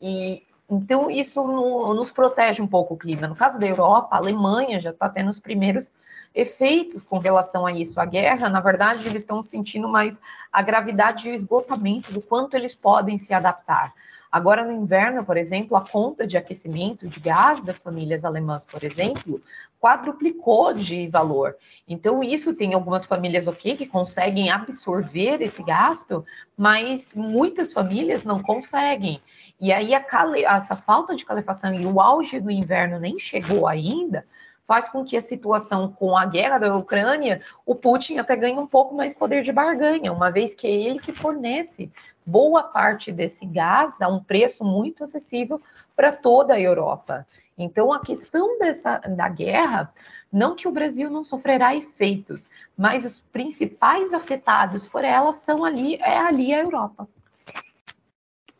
E 0.00 0.45
então, 0.68 1.08
isso 1.08 1.46
no, 1.46 1.94
nos 1.94 2.10
protege 2.10 2.60
um 2.60 2.66
pouco 2.66 2.94
o 2.94 2.96
clima. 2.96 3.28
No 3.28 3.36
caso 3.36 3.58
da 3.58 3.66
Europa, 3.66 4.16
a 4.16 4.18
Alemanha 4.18 4.80
já 4.80 4.90
está 4.90 5.08
tendo 5.08 5.30
os 5.30 5.38
primeiros 5.38 5.92
efeitos 6.34 7.04
com 7.04 7.18
relação 7.18 7.64
a 7.64 7.72
isso. 7.72 8.00
A 8.00 8.04
guerra, 8.04 8.48
na 8.48 8.60
verdade, 8.60 9.06
eles 9.06 9.22
estão 9.22 9.40
sentindo 9.40 9.88
mais 9.88 10.20
a 10.52 10.62
gravidade 10.62 11.28
e 11.28 11.32
o 11.32 11.34
esgotamento 11.34 12.12
do 12.12 12.20
quanto 12.20 12.54
eles 12.54 12.74
podem 12.74 13.16
se 13.16 13.32
adaptar. 13.32 13.94
Agora, 14.36 14.66
no 14.66 14.70
inverno, 14.70 15.24
por 15.24 15.38
exemplo, 15.38 15.78
a 15.78 15.80
conta 15.80 16.26
de 16.26 16.36
aquecimento 16.36 17.08
de 17.08 17.18
gás 17.18 17.58
das 17.62 17.78
famílias 17.78 18.22
alemãs, 18.22 18.66
por 18.66 18.84
exemplo, 18.84 19.40
quadruplicou 19.80 20.74
de 20.74 21.08
valor. 21.08 21.56
Então, 21.88 22.22
isso 22.22 22.52
tem 22.54 22.74
algumas 22.74 23.06
famílias, 23.06 23.48
ok, 23.48 23.78
que 23.78 23.86
conseguem 23.86 24.50
absorver 24.50 25.40
esse 25.40 25.62
gasto, 25.62 26.22
mas 26.54 27.14
muitas 27.14 27.72
famílias 27.72 28.24
não 28.24 28.42
conseguem. 28.42 29.22
E 29.58 29.72
aí, 29.72 29.92
essa 29.94 30.76
falta 30.76 31.16
de 31.16 31.24
calefação 31.24 31.72
e 31.72 31.86
o 31.86 31.98
auge 31.98 32.38
do 32.38 32.50
inverno 32.50 33.00
nem 33.00 33.18
chegou 33.18 33.66
ainda, 33.66 34.22
faz 34.66 34.86
com 34.86 35.02
que 35.02 35.16
a 35.16 35.22
situação 35.22 35.90
com 35.90 36.14
a 36.14 36.26
guerra 36.26 36.58
da 36.58 36.76
Ucrânia, 36.76 37.40
o 37.64 37.74
Putin 37.74 38.18
até 38.18 38.36
ganhe 38.36 38.58
um 38.58 38.66
pouco 38.66 38.94
mais 38.94 39.16
poder 39.16 39.42
de 39.42 39.50
barganha, 39.52 40.12
uma 40.12 40.30
vez 40.30 40.54
que 40.54 40.66
é 40.66 40.70
ele 40.70 40.98
que 40.98 41.12
fornece 41.12 41.90
boa 42.26 42.62
parte 42.62 43.12
desse 43.12 43.46
gás 43.46 44.00
a 44.00 44.08
um 44.08 44.22
preço 44.22 44.64
muito 44.64 45.04
acessível 45.04 45.60
para 45.94 46.12
toda 46.12 46.54
a 46.54 46.60
Europa. 46.60 47.26
Então, 47.56 47.92
a 47.92 48.00
questão 48.00 48.58
dessa, 48.58 48.98
da 48.98 49.28
guerra, 49.28 49.92
não 50.30 50.56
que 50.56 50.68
o 50.68 50.72
Brasil 50.72 51.08
não 51.08 51.24
sofrerá 51.24 51.74
efeitos, 51.74 52.44
mas 52.76 53.04
os 53.04 53.20
principais 53.32 54.12
afetados 54.12 54.86
por 54.88 55.04
ela 55.04 55.32
são 55.32 55.64
ali, 55.64 55.94
é 55.96 56.18
ali 56.18 56.52
a 56.52 56.60
Europa. 56.60 57.08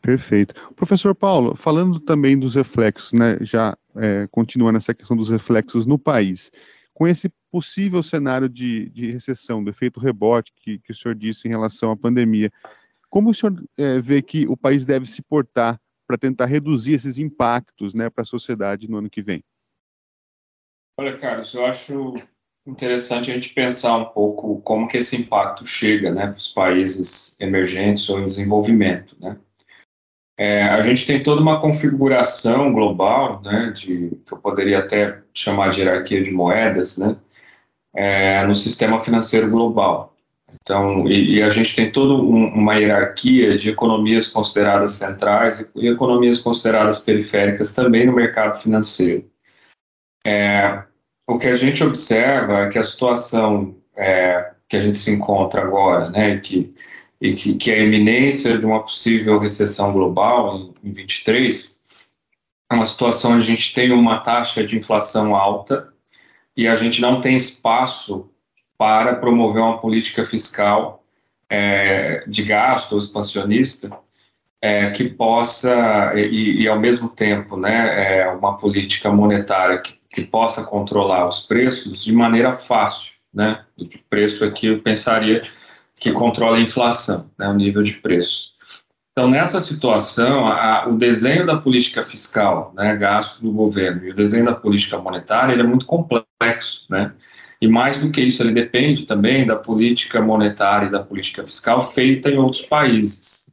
Perfeito. 0.01 0.55
Professor 0.73 1.13
Paulo, 1.13 1.53
falando 1.55 1.99
também 1.99 2.39
dos 2.39 2.55
reflexos, 2.55 3.11
né, 3.11 3.37
já 3.41 3.77
é, 3.95 4.25
continuando 4.31 4.77
essa 4.77 4.93
questão 4.93 5.17
dos 5.17 5.29
reflexos 5.29 5.85
no 5.85 5.99
país, 5.99 6.49
com 6.93 7.07
esse 7.07 7.29
possível 7.51 8.01
cenário 8.01 8.47
de, 8.47 8.89
de 8.89 9.11
recessão, 9.11 9.63
do 9.63 9.69
efeito 9.69 9.99
rebote 9.99 10.53
que, 10.55 10.79
que, 10.79 10.91
o 10.91 10.95
senhor 10.95 11.13
disse 11.13 11.47
em 11.47 11.51
relação 11.51 11.91
à 11.91 11.97
pandemia, 11.97 12.51
como 13.09 13.29
o 13.29 13.33
senhor 13.33 13.63
é, 13.77 13.99
vê 13.99 14.21
que 14.21 14.47
o 14.47 14.57
país 14.57 14.85
deve 14.85 15.07
se 15.07 15.21
portar 15.21 15.79
para 16.07 16.17
tentar 16.17 16.45
reduzir 16.45 16.93
esses 16.93 17.17
impactos 17.17 17.93
né, 17.93 18.09
para 18.09 18.21
a 18.21 18.25
sociedade 18.25 18.89
no 18.89 18.97
ano 18.97 19.09
que 19.09 19.21
vem? 19.21 19.43
Olha, 20.99 21.17
Carlos, 21.17 21.53
eu 21.53 21.65
acho 21.65 22.15
interessante 22.65 23.29
a 23.29 23.33
gente 23.33 23.53
pensar 23.53 23.97
um 23.97 24.05
pouco 24.05 24.59
como 24.61 24.87
que 24.87 24.97
esse 24.97 25.15
impacto 25.15 25.65
chega 25.65 26.11
né, 26.11 26.27
para 26.27 26.37
os 26.37 26.49
países 26.49 27.37
emergentes 27.39 28.09
ou 28.09 28.19
em 28.19 28.25
desenvolvimento. 28.25 29.15
Né? 29.19 29.37
É, 30.37 30.63
a 30.63 30.81
gente 30.81 31.05
tem 31.05 31.21
toda 31.21 31.41
uma 31.41 31.61
configuração 31.61 32.73
global, 32.73 33.41
né, 33.41 33.71
de, 33.71 34.11
que 34.25 34.33
eu 34.33 34.37
poderia 34.37 34.79
até 34.79 35.21
chamar 35.33 35.69
de 35.69 35.81
hierarquia 35.81 36.23
de 36.23 36.31
moedas, 36.31 36.97
né, 36.97 37.17
é, 37.95 38.45
no 38.45 38.53
sistema 38.53 38.99
financeiro 38.99 39.49
global. 39.49 40.16
Então, 40.49 41.07
e, 41.07 41.35
e 41.35 41.41
a 41.41 41.49
gente 41.49 41.75
tem 41.75 41.91
toda 41.91 42.13
um, 42.13 42.47
uma 42.47 42.75
hierarquia 42.75 43.57
de 43.57 43.69
economias 43.69 44.27
consideradas 44.27 44.93
centrais 44.93 45.59
e, 45.59 45.67
e, 45.75 45.87
economias 45.87 46.39
consideradas 46.39 46.99
periféricas 46.99 47.73
também 47.73 48.05
no 48.05 48.13
mercado 48.13 48.59
financeiro. 48.61 49.29
É, 50.25 50.83
o 51.27 51.37
que 51.37 51.47
a 51.47 51.55
gente 51.55 51.83
observa 51.83 52.59
é 52.59 52.69
que 52.69 52.79
a 52.79 52.83
situação 52.83 53.75
é, 53.95 54.53
que 54.69 54.77
a 54.77 54.81
gente 54.81 54.97
se 54.97 55.11
encontra 55.11 55.61
agora, 55.61 56.09
né, 56.09 56.37
que 56.39 56.73
e 57.19 57.33
que, 57.33 57.55
que 57.55 57.71
a 57.71 57.79
iminência 57.79 58.57
de 58.57 58.65
uma 58.65 58.83
possível 58.83 59.39
recessão 59.39 59.91
global 59.91 60.55
em, 60.83 60.89
em 60.89 60.91
23 60.91 61.77
é 62.71 62.75
uma 62.75 62.85
situação 62.85 63.31
onde 63.31 63.43
a 63.43 63.47
gente 63.47 63.73
tem 63.73 63.91
uma 63.91 64.19
taxa 64.19 64.63
de 64.63 64.77
inflação 64.77 65.35
alta 65.35 65.91
e 66.55 66.67
a 66.67 66.75
gente 66.75 67.01
não 67.01 67.19
tem 67.21 67.35
espaço 67.35 68.29
para 68.77 69.15
promover 69.15 69.61
uma 69.61 69.79
política 69.79 70.23
fiscal 70.23 71.03
é, 71.49 72.23
de 72.27 72.43
gasto 72.43 72.97
expansionista 72.97 73.89
é, 74.61 74.91
que 74.91 75.09
possa 75.09 76.13
e, 76.15 76.61
e, 76.61 76.67
ao 76.67 76.79
mesmo 76.79 77.09
tempo 77.09 77.55
né 77.55 78.19
é, 78.19 78.27
uma 78.29 78.57
política 78.57 79.11
monetária 79.11 79.77
que, 79.79 79.97
que 80.09 80.23
possa 80.23 80.63
controlar 80.63 81.27
os 81.27 81.41
preços 81.41 82.03
de 82.03 82.11
maneira 82.11 82.53
fácil 82.53 83.13
né 83.33 83.63
o 83.77 83.87
preço 84.09 84.43
aqui 84.43 84.67
eu 84.67 84.81
pensaria 84.81 85.41
que 85.99 86.11
controla 86.11 86.57
a 86.57 86.61
inflação, 86.61 87.29
né, 87.37 87.47
o 87.47 87.53
nível 87.53 87.83
de 87.83 87.93
preço. 87.93 88.51
Então, 89.11 89.27
nessa 89.27 89.59
situação, 89.59 90.45
a, 90.45 90.87
o 90.87 90.95
desenho 90.95 91.45
da 91.45 91.57
política 91.57 92.03
fiscal, 92.03 92.71
né, 92.75 92.95
gasto 92.95 93.41
do 93.41 93.51
governo, 93.51 94.05
e 94.05 94.11
o 94.11 94.15
desenho 94.15 94.45
da 94.45 94.53
política 94.53 94.97
monetária, 94.99 95.53
ele 95.53 95.63
é 95.63 95.65
muito 95.65 95.87
complexo, 95.87 96.85
né? 96.89 97.11
E 97.59 97.67
mais 97.67 97.97
do 97.97 98.11
que 98.11 98.21
isso, 98.21 98.43
ele 98.43 98.53
depende 98.53 99.05
também 99.05 99.45
da 99.45 99.55
política 99.55 100.21
monetária 100.21 100.87
e 100.87 100.91
da 100.91 101.03
política 101.03 101.45
fiscal 101.45 101.81
feita 101.81 102.29
em 102.29 102.37
outros 102.37 102.61
países. 102.61 103.47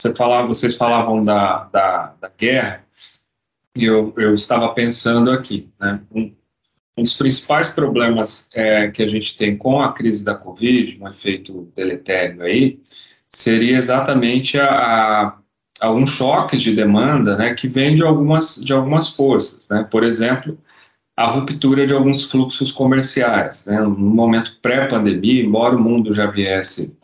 Você 0.00 0.14
falava, 0.14 0.48
vocês 0.48 0.74
falavam 0.74 1.24
da, 1.24 1.64
da, 1.64 2.14
da 2.20 2.30
guerra, 2.36 2.84
e 3.74 3.84
eu, 3.84 4.12
eu 4.16 4.34
estava 4.34 4.68
pensando 4.74 5.30
aqui, 5.30 5.70
né? 5.78 6.00
Um, 6.10 6.34
um 6.98 7.02
dos 7.02 7.12
principais 7.12 7.68
problemas 7.68 8.48
é, 8.54 8.90
que 8.90 9.02
a 9.02 9.08
gente 9.08 9.36
tem 9.36 9.56
com 9.56 9.82
a 9.82 9.92
crise 9.92 10.24
da 10.24 10.34
Covid, 10.34 10.98
um 10.98 11.06
efeito 11.06 11.70
deletério 11.76 12.42
aí, 12.42 12.80
seria 13.30 13.76
exatamente 13.76 14.58
a, 14.58 15.36
a 15.78 15.90
um 15.90 16.06
choque 16.06 16.56
de 16.56 16.74
demanda 16.74 17.36
né, 17.36 17.54
que 17.54 17.68
vem 17.68 17.94
de 17.94 18.02
algumas, 18.02 18.56
de 18.56 18.72
algumas 18.72 19.08
forças. 19.08 19.68
Né? 19.68 19.86
Por 19.90 20.04
exemplo, 20.04 20.58
a 21.16 21.26
ruptura 21.26 21.86
de 21.86 21.94
alguns 21.94 22.24
fluxos 22.24 22.70
comerciais. 22.70 23.64
Né? 23.64 23.80
No 23.80 23.96
momento 23.96 24.58
pré-pandemia, 24.60 25.42
embora 25.42 25.74
o 25.74 25.80
mundo 25.80 26.12
já 26.12 26.26
viesse 26.26 26.94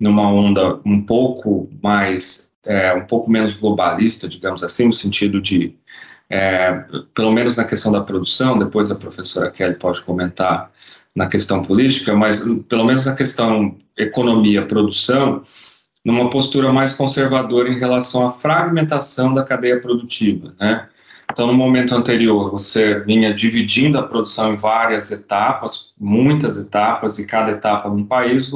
numa 0.00 0.28
onda 0.28 0.78
um 0.84 1.02
pouco 1.02 1.68
mais, 1.82 2.50
é, 2.66 2.94
um 2.94 3.04
pouco 3.06 3.30
menos 3.30 3.54
globalista, 3.54 4.28
digamos 4.28 4.62
assim, 4.62 4.86
no 4.86 4.92
sentido 4.92 5.40
de 5.40 5.74
é, 6.28 6.84
pelo 7.14 7.32
menos 7.32 7.56
na 7.56 7.64
questão 7.64 7.90
da 7.90 8.00
produção, 8.00 8.58
depois 8.58 8.90
a 8.90 8.94
professora 8.94 9.50
Kelly 9.50 9.74
pode 9.74 10.02
comentar 10.02 10.70
na 11.14 11.28
questão 11.28 11.62
política, 11.62 12.14
mas 12.14 12.42
pelo 12.68 12.84
menos 12.84 13.06
na 13.06 13.14
questão 13.14 13.76
economia-produção, 13.96 15.40
numa 16.04 16.28
postura 16.28 16.72
mais 16.72 16.92
conservadora 16.92 17.68
em 17.68 17.78
relação 17.78 18.26
à 18.26 18.32
fragmentação 18.32 19.32
da 19.34 19.44
cadeia 19.44 19.80
produtiva, 19.80 20.54
né? 20.60 20.88
Então, 21.30 21.46
no 21.46 21.54
momento 21.54 21.94
anterior, 21.94 22.50
você 22.50 23.00
vinha 23.00 23.34
dividindo 23.34 23.98
a 23.98 24.02
produção 24.02 24.54
em 24.54 24.56
várias 24.56 25.10
etapas, 25.10 25.92
muitas 25.98 26.56
etapas, 26.56 27.18
e 27.18 27.26
cada 27.26 27.52
etapa 27.52 27.88
num 27.88 28.04
país, 28.04 28.50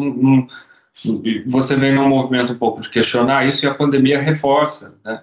você 1.46 1.76
vem 1.76 1.94
num 1.94 2.08
movimento 2.08 2.52
um 2.52 2.58
pouco 2.58 2.80
de 2.80 2.88
questionar 2.88 3.46
isso, 3.46 3.64
e 3.64 3.68
a 3.68 3.74
pandemia 3.74 4.20
reforça, 4.20 4.98
né? 5.04 5.20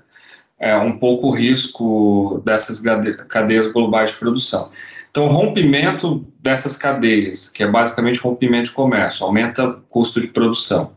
é, 0.60 0.76
um 0.78 0.98
pouco 0.98 1.28
o 1.28 1.36
risco 1.36 2.42
dessas 2.44 2.82
cadeias 3.28 3.68
globais 3.68 4.12
de 4.12 4.18
produção. 4.18 4.72
Então, 5.10 5.26
o 5.26 5.30
rompimento 5.30 6.26
dessas 6.40 6.76
cadeias, 6.76 7.50
que 7.50 7.64
é 7.64 7.68
basicamente 7.68 8.20
rompimento 8.20 8.66
de 8.66 8.72
comércio, 8.72 9.26
aumenta 9.26 9.66
o 9.66 9.82
custo 9.82 10.20
de 10.22 10.28
produção. 10.28 10.96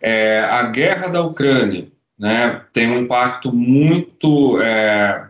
É, 0.00 0.40
a 0.40 0.64
guerra 0.64 1.08
da 1.08 1.22
Ucrânia 1.22 1.88
né, 2.18 2.60
tem 2.72 2.90
um 2.90 3.00
impacto 3.00 3.52
muito, 3.52 4.60
é, 4.60 5.26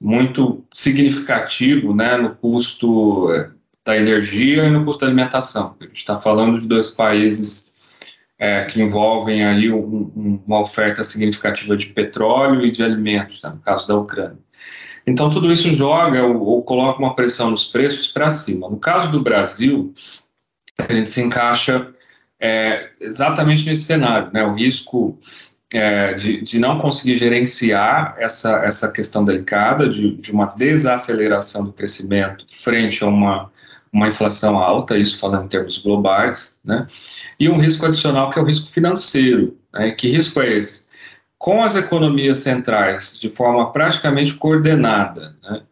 muito 0.00 0.64
significativo 0.72 1.94
né, 1.94 2.16
no 2.16 2.34
custo 2.34 3.30
é, 3.32 3.50
da 3.84 3.96
energia 3.96 4.64
e 4.64 4.70
no 4.70 4.84
custo 4.84 5.00
da 5.00 5.06
alimentação. 5.06 5.76
A 5.78 5.84
gente 5.84 5.96
está 5.96 6.18
falando 6.18 6.58
de 6.58 6.66
dois 6.66 6.90
países 6.90 7.74
é, 8.38 8.64
que 8.64 8.80
envolvem 8.80 9.44
aí 9.44 9.70
um, 9.70 10.40
uma 10.46 10.60
oferta 10.60 11.04
significativa 11.04 11.76
de 11.76 11.86
petróleo 11.86 12.64
e 12.64 12.70
de 12.70 12.82
alimentos, 12.82 13.42
né, 13.42 13.50
no 13.50 13.60
caso 13.60 13.86
da 13.86 13.96
Ucrânia. 13.96 14.38
Então, 15.06 15.30
tudo 15.30 15.52
isso 15.52 15.74
joga 15.74 16.24
ou, 16.24 16.40
ou 16.42 16.62
coloca 16.62 16.98
uma 16.98 17.14
pressão 17.14 17.50
nos 17.50 17.66
preços 17.66 18.06
para 18.06 18.30
cima. 18.30 18.68
No 18.68 18.78
caso 18.78 19.10
do 19.10 19.20
Brasil, 19.20 19.92
a 20.78 20.92
gente 20.92 21.10
se 21.10 21.20
encaixa 21.20 21.88
é, 22.38 22.90
exatamente 23.00 23.66
nesse 23.66 23.82
cenário, 23.82 24.30
né, 24.32 24.42
o 24.44 24.54
risco 24.54 25.18
é, 25.72 26.14
de, 26.14 26.40
de, 26.42 26.58
não 26.58 26.80
conseguir 26.80 27.16
gerenciar 27.16 28.14
essa, 28.18 28.64
essa 28.64 28.90
questão 28.90 29.24
delicada 29.24 29.88
de, 29.88 30.16
de 30.16 30.32
uma 30.32 30.46
desaceleração 30.46 31.64
do 31.64 31.72
crescimento 31.72 32.44
frente 32.62 33.04
a 33.04 33.06
uma 33.06 33.50
uma 33.92 34.08
inflação 34.08 34.56
alta, 34.56 34.96
isso 34.96 35.18
falando 35.18 35.44
em 35.44 35.48
termos 35.48 35.78
globais, 35.78 36.60
né? 36.64 36.86
E 37.38 37.48
um 37.48 37.58
risco 37.58 37.86
adicional 37.86 38.30
que 38.30 38.38
é 38.38 38.42
o 38.42 38.44
risco 38.44 38.70
financeiro. 38.70 39.56
Né? 39.72 39.90
Que 39.92 40.08
risco 40.08 40.40
é 40.40 40.58
esse? 40.58 40.88
Com 41.38 41.62
as 41.62 41.74
economias 41.74 42.38
centrais 42.38 43.18
de 43.18 43.30
forma 43.30 43.72
praticamente 43.72 44.34
coordenada, 44.34 45.34
né? 45.42 45.62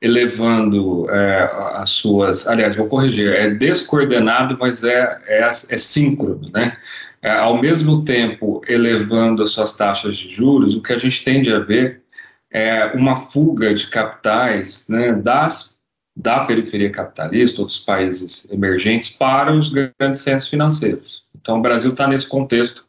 elevando 0.00 1.08
é, 1.10 1.50
as 1.74 1.90
suas, 1.90 2.46
aliás, 2.46 2.76
vou 2.76 2.86
corrigir, 2.86 3.32
é 3.32 3.50
descoordenado, 3.50 4.56
mas 4.58 4.84
é, 4.84 5.20
é, 5.26 5.40
é 5.40 5.76
síncrono, 5.76 6.50
né? 6.52 6.76
É, 7.20 7.30
ao 7.32 7.60
mesmo 7.60 8.04
tempo 8.04 8.60
elevando 8.68 9.42
as 9.42 9.50
suas 9.50 9.76
taxas 9.76 10.16
de 10.16 10.28
juros, 10.28 10.76
o 10.76 10.82
que 10.82 10.92
a 10.92 10.98
gente 10.98 11.24
tende 11.24 11.52
a 11.52 11.58
ver 11.58 12.02
é 12.50 12.86
uma 12.94 13.16
fuga 13.16 13.74
de 13.74 13.88
capitais 13.88 14.86
né, 14.88 15.12
das 15.12 15.78
da 16.18 16.44
periferia 16.44 16.90
capitalista, 16.90 17.60
outros 17.60 17.78
países 17.78 18.50
emergentes, 18.50 19.08
para 19.10 19.54
os 19.54 19.70
grandes 19.70 20.20
centros 20.20 20.48
financeiros. 20.48 21.22
Então, 21.40 21.58
o 21.58 21.62
Brasil 21.62 21.92
está 21.92 22.08
nesse 22.08 22.26
contexto 22.26 22.84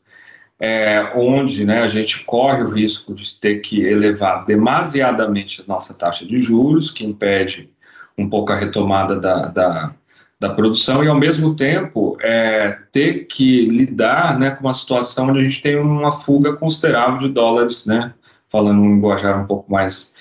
é, 0.60 1.12
onde 1.16 1.64
né, 1.64 1.84
a 1.84 1.88
gente 1.88 2.26
corre 2.26 2.64
o 2.64 2.70
risco 2.70 3.14
de 3.14 3.38
ter 3.38 3.60
que 3.60 3.82
elevar 3.82 4.46
demasiadamente 4.46 5.62
a 5.62 5.66
nossa 5.68 5.94
taxa 5.94 6.26
de 6.26 6.40
juros, 6.40 6.90
que 6.90 7.06
impede 7.06 7.70
um 8.18 8.28
pouco 8.28 8.52
a 8.52 8.56
retomada 8.56 9.16
da, 9.16 9.46
da, 9.48 9.96
da 10.40 10.50
produção, 10.50 11.04
e 11.04 11.08
ao 11.08 11.20
mesmo 11.20 11.54
tempo 11.54 12.18
é, 12.22 12.80
ter 12.94 13.26
que 13.26 13.66
lidar 13.66 14.40
né, 14.40 14.52
com 14.52 14.62
uma 14.62 14.74
situação 14.74 15.28
onde 15.28 15.40
a 15.40 15.44
gente 15.44 15.62
tem 15.62 15.76
uma 15.78 16.14
fuga 16.14 16.54
considerável 16.54 17.18
de 17.18 17.28
dólares, 17.28 17.86
né, 17.86 18.14
falando 18.48 18.82
um 18.82 18.96
linguajar 18.96 19.44
um 19.44 19.46
pouco 19.46 19.70
mais, 19.70 20.16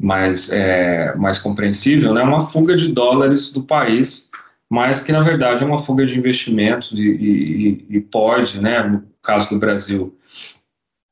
mais, 0.00 0.50
é, 0.50 1.12
mais 1.16 1.40
compreensível, 1.40 2.14
né, 2.14 2.22
uma 2.22 2.46
fuga 2.46 2.76
de 2.76 2.92
dólares 2.92 3.52
do 3.52 3.62
país, 3.62 4.30
mas 4.70 5.02
que 5.02 5.10
na 5.10 5.22
verdade 5.22 5.64
é 5.64 5.66
uma 5.66 5.78
fuga 5.78 6.06
de 6.06 6.16
investimentos 6.16 6.92
e, 6.92 7.00
e, 7.00 7.86
e 7.96 8.00
pode, 8.00 8.60
né, 8.60 8.80
no 8.84 9.04
caso 9.20 9.48
do 9.50 9.58
Brasil, 9.58 10.16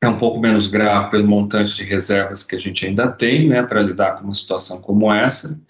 é 0.00 0.08
um 0.08 0.18
pouco 0.18 0.38
menos 0.38 0.68
grave 0.68 1.10
pelo 1.10 1.26
montante 1.26 1.74
de 1.74 1.82
reservas 1.82 2.44
que 2.44 2.54
a 2.54 2.60
gente 2.60 2.86
ainda 2.86 3.08
tem, 3.08 3.48
né, 3.48 3.62
para 3.62 3.82
lidar 3.82 4.12
com 4.12 4.24
uma 4.24 4.34
situação 4.34 4.80
como 4.80 5.12
essa, 5.12 5.60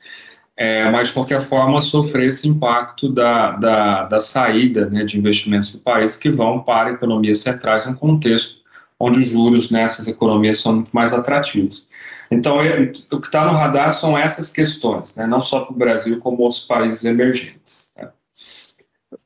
é, 0.56 0.88
mas 0.90 1.08
de 1.08 1.14
qualquer 1.14 1.42
forma 1.42 1.82
sofrer 1.82 2.28
esse 2.28 2.48
impacto 2.48 3.08
da, 3.08 3.52
da, 3.52 4.04
da 4.04 4.20
saída 4.20 4.88
né, 4.88 5.04
de 5.04 5.18
investimentos 5.18 5.70
do 5.70 5.78
país 5.78 6.16
que 6.16 6.30
vão 6.30 6.62
para 6.62 6.92
economias 6.92 7.38
centrais 7.38 7.86
em 7.86 7.90
um 7.90 7.94
contexto 7.94 8.64
onde 8.98 9.20
os 9.20 9.28
juros 9.28 9.70
nessas 9.70 10.08
economias 10.08 10.60
são 10.60 10.76
muito 10.76 10.90
mais 10.90 11.12
atrativos. 11.12 11.86
Então, 12.30 12.62
é, 12.62 12.92
o 13.12 13.20
que 13.20 13.26
está 13.26 13.44
no 13.44 13.52
radar 13.52 13.92
são 13.92 14.16
essas 14.16 14.50
questões, 14.50 15.14
né, 15.16 15.26
não 15.26 15.42
só 15.42 15.60
para 15.60 15.74
o 15.74 15.78
Brasil, 15.78 16.18
como 16.18 16.42
outros 16.42 16.64
países 16.64 17.04
emergentes. 17.04 17.92
Né. 17.94 18.10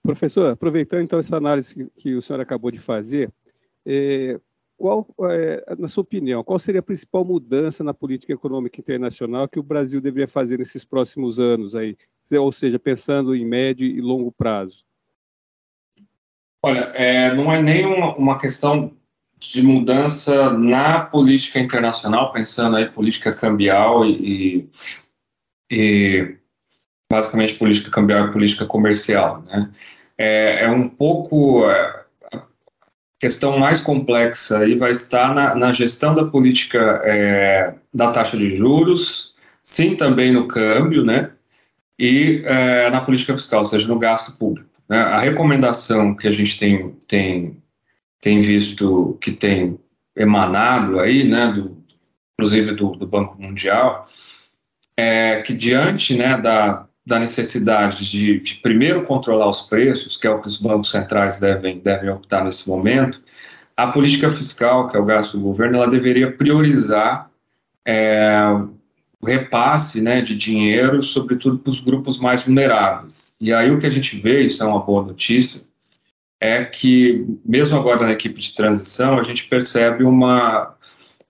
Professor, 0.02 0.50
aproveitando 0.50 1.02
então 1.02 1.20
essa 1.20 1.36
análise 1.36 1.72
que, 1.72 1.86
que 1.96 2.14
o 2.14 2.22
senhor 2.22 2.40
acabou 2.40 2.70
de 2.72 2.80
fazer, 2.80 3.30
é, 3.86 4.38
qual, 4.80 5.06
é, 5.30 5.62
na 5.78 5.88
sua 5.88 6.00
opinião, 6.00 6.42
qual 6.42 6.58
seria 6.58 6.80
a 6.80 6.82
principal 6.82 7.22
mudança 7.22 7.84
na 7.84 7.92
política 7.92 8.32
econômica 8.32 8.80
internacional 8.80 9.46
que 9.46 9.58
o 9.58 9.62
Brasil 9.62 10.00
deveria 10.00 10.26
fazer 10.26 10.58
nesses 10.58 10.86
próximos 10.86 11.38
anos 11.38 11.76
aí? 11.76 11.98
Ou 12.32 12.50
seja, 12.50 12.78
pensando 12.78 13.36
em 13.36 13.44
médio 13.44 13.86
e 13.86 14.00
longo 14.00 14.32
prazo? 14.32 14.82
Olha, 16.64 16.92
é, 16.94 17.34
não 17.34 17.52
é 17.52 17.62
nem 17.62 17.84
uma, 17.84 18.16
uma, 18.16 18.38
questão 18.38 18.96
de 19.38 19.60
mudança 19.60 20.50
na 20.50 21.00
política 21.00 21.58
internacional, 21.58 22.32
pensando 22.32 22.76
aí 22.76 22.88
política 22.88 23.34
cambial 23.34 24.06
e, 24.06 24.66
e 25.70 26.38
basicamente 27.12 27.54
política 27.54 27.90
cambial 27.90 28.28
e 28.28 28.32
política 28.32 28.64
comercial, 28.64 29.42
né? 29.42 29.70
É, 30.16 30.64
é 30.64 30.68
um 30.70 30.88
pouco 30.88 31.68
é, 31.68 31.99
questão 33.20 33.58
mais 33.58 33.80
complexa 33.80 34.58
aí 34.58 34.74
vai 34.74 34.90
estar 34.90 35.34
na, 35.34 35.54
na 35.54 35.72
gestão 35.74 36.14
da 36.14 36.24
política 36.24 37.02
é, 37.04 37.74
da 37.92 38.10
taxa 38.10 38.36
de 38.36 38.56
juros, 38.56 39.34
sim 39.62 39.94
também 39.94 40.32
no 40.32 40.48
câmbio, 40.48 41.04
né? 41.04 41.30
E 41.98 42.42
é, 42.46 42.88
na 42.88 43.02
política 43.02 43.36
fiscal, 43.36 43.60
ou 43.60 43.66
seja, 43.66 43.86
no 43.86 43.98
gasto 43.98 44.32
público. 44.32 44.70
Né? 44.88 44.98
A 44.98 45.20
recomendação 45.20 46.16
que 46.16 46.26
a 46.26 46.32
gente 46.32 46.58
tem, 46.58 46.96
tem, 47.06 47.62
tem 48.22 48.40
visto 48.40 49.18
que 49.20 49.32
tem 49.32 49.78
emanado 50.16 50.98
aí, 50.98 51.22
né, 51.22 51.52
do, 51.52 51.76
inclusive 52.32 52.72
do, 52.72 52.92
do 52.92 53.06
Banco 53.06 53.40
Mundial, 53.40 54.06
é 54.96 55.42
que 55.42 55.52
diante 55.52 56.16
né, 56.16 56.38
da, 56.38 56.86
da 57.06 57.18
necessidade 57.18 58.08
de, 58.08 58.40
de, 58.40 58.54
primeiro 58.56 59.02
controlar 59.02 59.48
os 59.48 59.62
preços, 59.62 60.16
que 60.16 60.26
é 60.26 60.30
o 60.30 60.40
que 60.40 60.48
os 60.48 60.56
bancos 60.56 60.90
centrais 60.90 61.40
devem, 61.40 61.78
devem 61.78 62.10
optar 62.10 62.44
nesse 62.44 62.68
momento, 62.68 63.22
a 63.76 63.86
política 63.86 64.30
fiscal, 64.30 64.88
que 64.88 64.96
é 64.96 65.00
o 65.00 65.04
gasto 65.04 65.38
do 65.38 65.42
governo, 65.42 65.76
ela 65.76 65.88
deveria 65.88 66.30
priorizar 66.30 67.30
é, 67.86 68.28
o 69.20 69.26
repasse 69.26 70.00
né, 70.00 70.20
de 70.20 70.34
dinheiro, 70.34 71.02
sobretudo 71.02 71.58
para 71.58 71.70
os 71.70 71.80
grupos 71.80 72.18
mais 72.18 72.42
vulneráveis. 72.42 73.36
E 73.40 73.52
aí 73.52 73.70
o 73.70 73.78
que 73.78 73.86
a 73.86 73.90
gente 73.90 74.20
vê, 74.20 74.42
isso 74.42 74.62
é 74.62 74.66
uma 74.66 74.80
boa 74.80 75.02
notícia, 75.02 75.62
é 76.38 76.64
que, 76.64 77.26
mesmo 77.44 77.76
agora 77.76 78.06
na 78.06 78.12
equipe 78.12 78.40
de 78.40 78.54
transição, 78.54 79.18
a 79.18 79.22
gente 79.22 79.46
percebe 79.46 80.04
uma, 80.04 80.74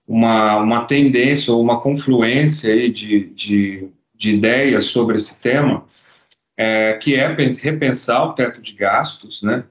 uma, 0.07 0.57
uma 0.57 0.85
tendência 0.85 1.53
ou 1.53 1.61
uma 1.61 1.81
confluência 1.81 2.73
aí 2.73 2.91
de, 2.91 3.25
de 3.35 3.89
de 4.21 4.35
ideias 4.35 4.85
sobre 4.85 5.15
esse 5.15 5.41
tema, 5.41 5.83
é, 6.55 6.93
que 6.93 7.15
é 7.15 7.27
repensar 7.27 8.23
o 8.23 8.33
teto 8.33 8.61
de 8.61 8.73
gastos, 8.73 9.41
né? 9.41 9.63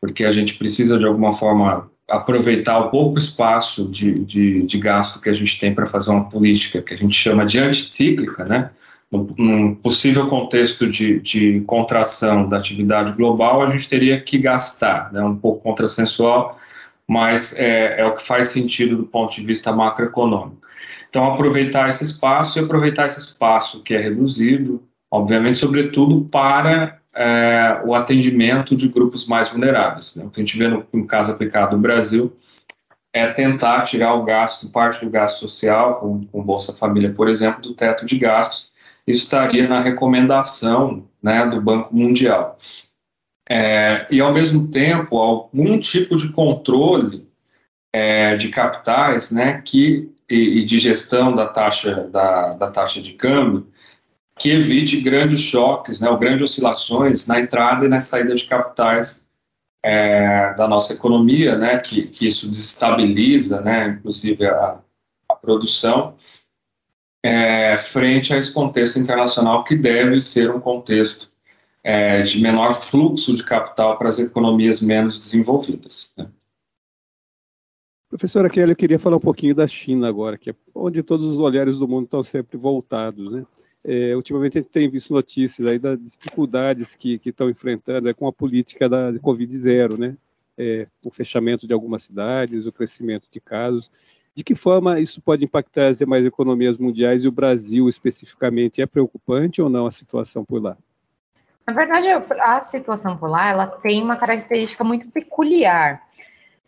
Porque 0.00 0.24
a 0.24 0.30
gente 0.30 0.54
precisa, 0.54 0.96
de 0.96 1.04
alguma 1.04 1.32
forma, 1.32 1.90
aproveitar 2.08 2.78
o 2.78 2.88
pouco 2.88 3.18
espaço 3.18 3.88
de, 3.88 4.24
de, 4.24 4.62
de 4.62 4.78
gasto 4.78 5.20
que 5.20 5.28
a 5.28 5.32
gente 5.32 5.58
tem 5.58 5.74
para 5.74 5.88
fazer 5.88 6.10
uma 6.10 6.28
política 6.28 6.80
que 6.80 6.94
a 6.94 6.96
gente 6.96 7.14
chama 7.14 7.44
de 7.44 7.58
anticíclica, 7.58 8.44
né? 8.44 8.70
Num 9.10 9.74
possível 9.74 10.28
contexto 10.28 10.88
de, 10.88 11.18
de 11.18 11.60
contração 11.62 12.48
da 12.48 12.58
atividade 12.58 13.10
global, 13.12 13.60
a 13.60 13.70
gente 13.70 13.88
teria 13.88 14.20
que 14.20 14.38
gastar, 14.38 15.12
né? 15.12 15.20
Um 15.20 15.36
pouco 15.36 15.62
contrassensual, 15.62 16.56
mas 17.08 17.58
é, 17.58 18.02
é 18.02 18.06
o 18.06 18.14
que 18.14 18.22
faz 18.22 18.48
sentido 18.48 18.98
do 18.98 19.04
ponto 19.04 19.34
de 19.34 19.44
vista 19.44 19.72
macroeconômico. 19.72 20.65
Então, 21.16 21.32
aproveitar 21.32 21.88
esse 21.88 22.04
espaço 22.04 22.58
e 22.58 22.62
aproveitar 22.62 23.06
esse 23.06 23.18
espaço 23.18 23.82
que 23.82 23.94
é 23.94 23.98
reduzido, 23.98 24.86
obviamente, 25.10 25.56
sobretudo 25.56 26.28
para 26.30 27.00
é, 27.14 27.80
o 27.86 27.94
atendimento 27.94 28.76
de 28.76 28.86
grupos 28.86 29.26
mais 29.26 29.48
vulneráveis. 29.48 30.14
Né? 30.14 30.26
O 30.26 30.30
que 30.30 30.38
a 30.38 30.44
gente 30.44 30.58
vê 30.58 30.68
no, 30.68 30.86
no 30.92 31.06
caso 31.06 31.32
aplicado 31.32 31.74
no 31.74 31.80
Brasil 31.80 32.36
é 33.14 33.28
tentar 33.28 33.84
tirar 33.84 34.12
o 34.12 34.24
gasto, 34.24 34.68
parte 34.68 35.06
do 35.06 35.10
gasto 35.10 35.38
social, 35.38 36.00
com, 36.00 36.26
com 36.26 36.42
Bolsa 36.42 36.74
Família, 36.74 37.10
por 37.10 37.30
exemplo, 37.30 37.62
do 37.62 37.72
teto 37.72 38.04
de 38.04 38.18
gastos. 38.18 38.70
Isso 39.06 39.22
estaria 39.22 39.66
na 39.66 39.80
recomendação 39.80 41.08
né, 41.22 41.46
do 41.46 41.62
Banco 41.62 41.96
Mundial. 41.96 42.58
É, 43.48 44.06
e, 44.10 44.20
ao 44.20 44.34
mesmo 44.34 44.68
tempo, 44.68 45.16
algum 45.16 45.78
tipo 45.78 46.14
de 46.14 46.28
controle 46.28 47.26
é, 47.90 48.36
de 48.36 48.50
capitais 48.50 49.30
né, 49.30 49.62
que 49.64 50.14
e, 50.28 50.60
e 50.60 50.64
de 50.64 50.78
gestão 50.78 51.34
da 51.34 51.46
taxa, 51.46 52.08
da, 52.10 52.54
da 52.54 52.70
taxa 52.70 53.00
de 53.00 53.12
câmbio 53.12 53.66
que 54.38 54.50
evite 54.50 55.00
grandes 55.00 55.40
choques, 55.40 55.98
né, 55.98 56.10
ou 56.10 56.18
grandes 56.18 56.50
oscilações 56.50 57.26
na 57.26 57.40
entrada 57.40 57.86
e 57.86 57.88
na 57.88 58.00
saída 58.00 58.34
de 58.34 58.44
capitais 58.44 59.24
é, 59.82 60.52
da 60.54 60.68
nossa 60.68 60.92
economia, 60.92 61.56
né, 61.56 61.78
que, 61.78 62.02
que 62.08 62.28
isso 62.28 62.48
desestabiliza, 62.48 63.60
né, 63.62 63.88
inclusive 63.88 64.46
a, 64.46 64.78
a 65.30 65.36
produção, 65.36 66.14
é, 67.24 67.76
frente 67.76 68.32
a 68.32 68.36
esse 68.36 68.52
contexto 68.52 68.98
internacional 68.98 69.64
que 69.64 69.74
deve 69.74 70.20
ser 70.20 70.50
um 70.50 70.60
contexto 70.60 71.30
é, 71.82 72.22
de 72.22 72.40
menor 72.40 72.74
fluxo 72.74 73.34
de 73.34 73.42
capital 73.42 73.96
para 73.96 74.08
as 74.08 74.18
economias 74.18 74.80
menos 74.82 75.18
desenvolvidas. 75.18 76.12
Né. 76.16 76.28
Professora 78.16 78.48
Kelly, 78.48 78.70
eu 78.70 78.76
queria 78.76 78.98
falar 78.98 79.18
um 79.18 79.20
pouquinho 79.20 79.54
da 79.54 79.66
China 79.66 80.08
agora, 80.08 80.38
que 80.38 80.48
é 80.48 80.54
onde 80.74 81.02
todos 81.02 81.28
os 81.28 81.38
olhares 81.38 81.76
do 81.76 81.86
mundo 81.86 82.06
estão 82.06 82.22
sempre 82.22 82.56
voltados, 82.56 83.30
né? 83.30 83.44
É, 83.84 84.16
ultimamente 84.16 84.56
a 84.56 84.62
gente 84.62 84.70
tem 84.70 84.88
visto 84.88 85.12
notícias 85.12 85.70
aí 85.70 85.78
das 85.78 86.00
dificuldades 86.00 86.96
que, 86.96 87.18
que 87.18 87.28
estão 87.28 87.50
enfrentando 87.50 88.08
é, 88.08 88.14
com 88.14 88.26
a 88.26 88.32
política 88.32 88.88
da 88.88 89.12
Covid-0, 89.12 89.98
né? 89.98 90.16
É, 90.56 90.86
o 91.04 91.10
fechamento 91.10 91.66
de 91.66 91.74
algumas 91.74 92.04
cidades, 92.04 92.64
o 92.64 92.72
crescimento 92.72 93.28
de 93.30 93.38
casos. 93.38 93.90
De 94.34 94.42
que 94.42 94.54
forma 94.54 94.98
isso 94.98 95.20
pode 95.20 95.44
impactar 95.44 95.88
as 95.88 95.98
demais 95.98 96.24
economias 96.24 96.78
mundiais 96.78 97.22
e 97.22 97.28
o 97.28 97.32
Brasil 97.32 97.86
especificamente? 97.86 98.80
É 98.80 98.86
preocupante 98.86 99.60
ou 99.60 99.68
não 99.68 99.86
a 99.86 99.90
situação 99.90 100.42
por 100.42 100.62
lá? 100.62 100.74
Na 101.66 101.74
verdade, 101.74 102.08
a 102.40 102.62
situação 102.62 103.14
por 103.14 103.28
lá 103.28 103.50
ela 103.50 103.66
tem 103.66 104.02
uma 104.02 104.16
característica 104.16 104.82
muito 104.82 105.06
peculiar. 105.10 106.06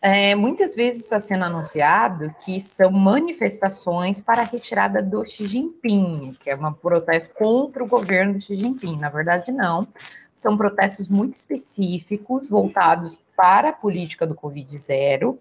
É, 0.01 0.35
muitas 0.37 0.77
vezes 0.77 1.03
está 1.03 1.21
sendo 1.21 1.45
anunciado 1.45 2.33
que 2.45 2.61
são 2.61 2.91
manifestações 2.93 4.21
para 4.21 4.43
a 4.43 4.45
retirada 4.45 5.03
do 5.03 5.25
Xi 5.25 5.47
Jinping, 5.47 6.37
que 6.41 6.51
é 6.51 6.55
uma 6.55 6.73
protesto 6.73 7.35
contra 7.35 7.83
o 7.83 7.89
governo 7.89 8.35
do 8.35 8.41
Xi 8.41 8.55
Jinping. 8.55 8.97
Na 8.97 9.09
verdade, 9.09 9.51
não. 9.51 9.89
São 10.33 10.57
protestos 10.57 11.09
muito 11.09 11.35
específicos, 11.35 12.49
voltados 12.49 13.19
para 13.37 13.71
a 13.71 13.73
política 13.73 14.25
do 14.25 14.37
Covid-0. 14.37 15.37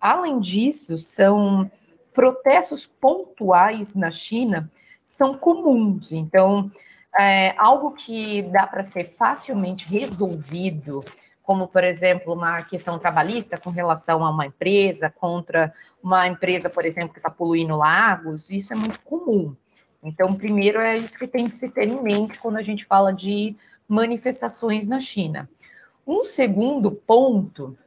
Além 0.00 0.40
disso, 0.40 0.96
são 0.96 1.70
protestos 2.14 2.86
pontuais 2.86 3.94
na 3.94 4.10
China, 4.10 4.70
são 5.04 5.36
comuns. 5.36 6.12
Então, 6.12 6.72
é 7.18 7.54
algo 7.58 7.92
que 7.92 8.42
dá 8.44 8.66
para 8.66 8.84
ser 8.84 9.04
facilmente 9.04 9.86
resolvido 9.86 11.04
como, 11.48 11.66
por 11.66 11.82
exemplo, 11.82 12.34
uma 12.34 12.62
questão 12.62 12.98
trabalhista 12.98 13.56
com 13.56 13.70
relação 13.70 14.22
a 14.22 14.28
uma 14.28 14.44
empresa 14.44 15.08
contra 15.08 15.72
uma 16.02 16.28
empresa, 16.28 16.68
por 16.68 16.84
exemplo, 16.84 17.14
que 17.14 17.18
está 17.18 17.30
poluindo 17.30 17.74
lagos, 17.74 18.50
isso 18.50 18.74
é 18.74 18.76
muito 18.76 19.00
comum. 19.00 19.56
Então, 20.02 20.34
primeiro 20.34 20.78
é 20.78 20.98
isso 20.98 21.18
que 21.18 21.26
tem 21.26 21.46
que 21.46 21.54
se 21.54 21.70
ter 21.70 21.88
em 21.88 22.02
mente 22.02 22.38
quando 22.38 22.58
a 22.58 22.62
gente 22.62 22.84
fala 22.84 23.14
de 23.14 23.56
manifestações 23.88 24.86
na 24.86 25.00
China. 25.00 25.48
Um 26.06 26.22
segundo 26.22 26.92
ponto 26.92 27.78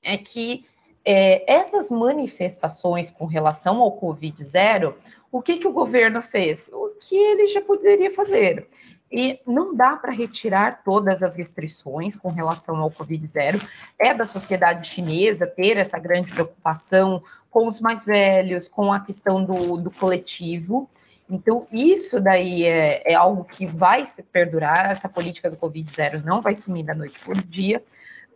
é 0.00 0.16
que 0.16 0.64
é, 1.04 1.52
essas 1.52 1.90
manifestações 1.90 3.10
com 3.10 3.26
relação 3.26 3.80
ao 3.80 4.00
Covid-0, 4.00 4.94
o 5.32 5.42
que, 5.42 5.56
que 5.56 5.66
o 5.66 5.72
governo 5.72 6.22
fez? 6.22 6.70
O 6.72 6.90
que 6.90 7.16
ele 7.16 7.48
já 7.48 7.60
poderia 7.60 8.12
fazer. 8.12 8.68
E 9.16 9.38
não 9.46 9.76
dá 9.76 9.94
para 9.94 10.10
retirar 10.10 10.82
todas 10.84 11.22
as 11.22 11.36
restrições 11.36 12.16
com 12.16 12.30
relação 12.30 12.76
ao 12.78 12.90
Covid-0. 12.90 13.64
É 13.96 14.12
da 14.12 14.26
sociedade 14.26 14.88
chinesa 14.88 15.46
ter 15.46 15.76
essa 15.76 16.00
grande 16.00 16.32
preocupação 16.32 17.22
com 17.48 17.68
os 17.68 17.80
mais 17.80 18.04
velhos, 18.04 18.66
com 18.66 18.92
a 18.92 18.98
questão 18.98 19.44
do, 19.44 19.76
do 19.76 19.88
coletivo. 19.88 20.90
Então, 21.30 21.68
isso 21.70 22.20
daí 22.20 22.64
é, 22.64 23.12
é, 23.12 23.14
algo 23.14 23.44
que 23.44 23.66
vai 23.66 24.04
se 24.04 24.20
perdurar. 24.20 24.90
Essa 24.90 25.08
política 25.08 25.48
do 25.48 25.56
Covid-0 25.56 26.24
não 26.24 26.42
vai 26.42 26.56
sumir 26.56 26.84
da 26.84 26.94
noite 26.94 27.20
por 27.20 27.40
dia 27.40 27.80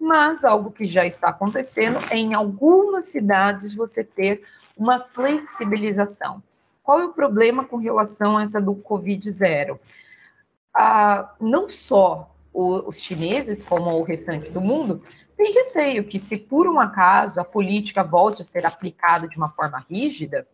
mas 0.01 0.45
algo 0.45 0.71
que 0.71 0.87
já 0.87 1.05
está 1.05 1.31
acontecendo 1.31 1.99
é 2.09 2.17
em 2.17 2.33
algumas 2.33 3.07
cidades 3.09 3.75
você 3.75 4.05
ter 4.05 4.45
uma 4.77 5.01
flexibilização. 5.01 6.41
Qual 6.85 7.01
é 7.01 7.05
o 7.05 7.13
problema 7.13 7.65
com 7.65 7.77
relação 7.77 8.39
a 8.39 8.45
essa 8.45 8.61
do 8.61 8.77
Covid-0? 8.77 9.77
Não 11.41 11.69
só 11.69 12.35
o, 12.53 12.89
os 12.89 13.01
chineses, 13.01 13.63
como 13.63 13.91
o 13.91 14.03
restante 14.03 14.51
do 14.51 14.61
mundo, 14.61 15.03
tem 15.37 15.53
receio 15.53 16.05
que, 16.05 16.19
se 16.19 16.37
por 16.37 16.67
um 16.69 16.81
acaso 16.81 17.41
a 17.41 17.45
política 17.45 18.03
volte 18.03 18.43
a 18.43 18.45
ser 18.45 18.67
aplicada 18.67 19.29
de 19.29 19.37
uma 19.37 19.51
forma 19.51 19.85
rígida, 19.89 20.47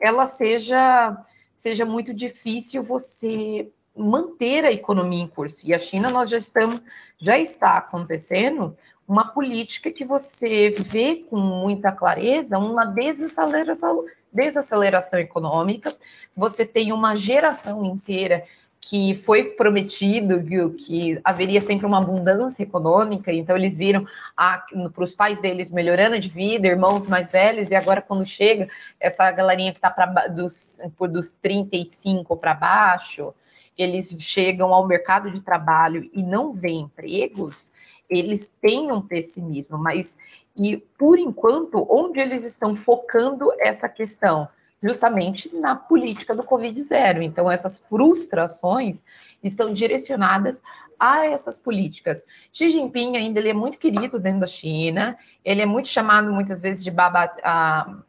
ela 0.00 0.26
seja, 0.26 1.16
seja 1.54 1.84
muito 1.84 2.14
difícil 2.14 2.82
você 2.82 3.70
manter 3.94 4.64
a 4.64 4.72
economia 4.72 5.22
em 5.22 5.28
curso. 5.28 5.66
E 5.66 5.74
a 5.74 5.78
China, 5.78 6.08
nós 6.08 6.30
já 6.30 6.36
estamos, 6.36 6.80
já 7.18 7.38
está 7.38 7.76
acontecendo 7.76 8.76
uma 9.06 9.26
política 9.28 9.90
que 9.90 10.04
você 10.04 10.70
vê 10.70 11.16
com 11.16 11.36
muita 11.36 11.90
clareza 11.90 12.58
uma 12.58 12.84
desaceleração, 12.84 14.04
desaceleração 14.32 15.18
econômica. 15.18 15.96
Você 16.36 16.64
tem 16.64 16.92
uma 16.92 17.16
geração 17.16 17.84
inteira 17.84 18.44
que 18.80 19.14
foi 19.24 19.44
prometido 19.50 20.44
que 20.76 21.20
haveria 21.24 21.60
sempre 21.60 21.84
uma 21.84 21.98
abundância 21.98 22.62
econômica, 22.62 23.32
então 23.32 23.56
eles 23.56 23.76
viram 23.76 24.06
para 24.34 25.04
os 25.04 25.14
pais 25.14 25.40
deles 25.40 25.70
melhorando 25.70 26.18
de 26.18 26.28
vida, 26.28 26.68
irmãos 26.68 27.06
mais 27.06 27.30
velhos, 27.30 27.70
e 27.70 27.74
agora 27.74 28.00
quando 28.00 28.24
chega 28.24 28.68
essa 28.98 29.30
galerinha 29.30 29.72
que 29.72 29.78
está 29.78 29.90
dos, 30.28 30.80
dos 31.10 31.32
35 31.32 32.36
para 32.36 32.54
baixo, 32.54 33.34
eles 33.76 34.14
chegam 34.18 34.72
ao 34.72 34.86
mercado 34.86 35.30
de 35.30 35.40
trabalho 35.40 36.08
e 36.12 36.22
não 36.22 36.52
vêem 36.52 36.82
empregos, 36.82 37.70
eles 38.08 38.48
têm 38.60 38.90
um 38.90 39.02
pessimismo, 39.02 39.76
mas 39.76 40.16
e 40.56 40.76
por 40.98 41.18
enquanto, 41.18 41.86
onde 41.88 42.18
eles 42.18 42.44
estão 42.44 42.74
focando 42.74 43.52
essa 43.60 43.88
questão? 43.88 44.48
Justamente 44.82 45.54
na 45.56 45.74
política 45.74 46.34
do 46.34 46.42
Covid-0. 46.42 47.22
Então, 47.22 47.50
essas 47.50 47.78
frustrações 47.78 49.02
estão 49.42 49.72
direcionadas 49.72 50.62
a 50.98 51.26
essas 51.26 51.58
políticas. 51.58 52.24
Xi 52.52 52.70
Jinping 52.70 53.16
ainda 53.16 53.38
ele 53.38 53.50
é 53.50 53.54
muito 53.54 53.78
querido 53.78 54.18
dentro 54.18 54.40
da 54.40 54.46
China, 54.46 55.16
ele 55.44 55.62
é 55.62 55.66
muito 55.66 55.88
chamado 55.88 56.32
muitas 56.32 56.60
vezes 56.60 56.82
de 56.82 56.90
Baba, 56.90 57.26
uh, 57.26 58.02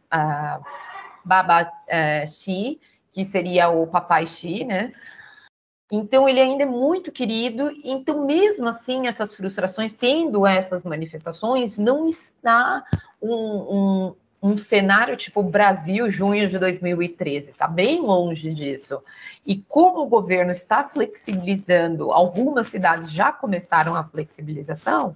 Xi, 2.28 2.80
que 3.12 3.24
seria 3.24 3.70
o 3.70 3.86
papai 3.88 4.26
Xi, 4.26 4.66
né? 4.66 4.94
Então, 5.92 6.30
ele 6.30 6.40
ainda 6.40 6.64
é 6.64 6.68
muito 6.68 7.12
querido. 7.12 7.72
Então, 7.84 8.26
mesmo 8.26 8.68
assim, 8.68 9.08
essas 9.08 9.34
frustrações, 9.34 9.94
tendo 9.94 10.46
essas 10.46 10.84
manifestações, 10.84 11.80
não 11.80 12.08
está 12.08 12.84
um, 13.20 13.34
um, 13.34 14.16
um 14.42 14.58
cenário 14.58 15.18
tipo 15.18 15.44
Brasil, 15.44 16.10
junho 16.10 16.48
de 16.48 16.58
2013. 16.58 17.52
Está 17.52 17.68
bem 17.68 18.02
longe 18.02 18.54
disso. 18.54 19.04
E 19.46 19.58
como 19.64 20.02
o 20.02 20.08
governo 20.08 20.52
está 20.52 20.84
flexibilizando, 20.84 22.12
algumas 22.12 22.68
cidades 22.68 23.12
já 23.12 23.32
começaram 23.32 23.96
a 23.96 24.04
flexibilização, 24.04 25.16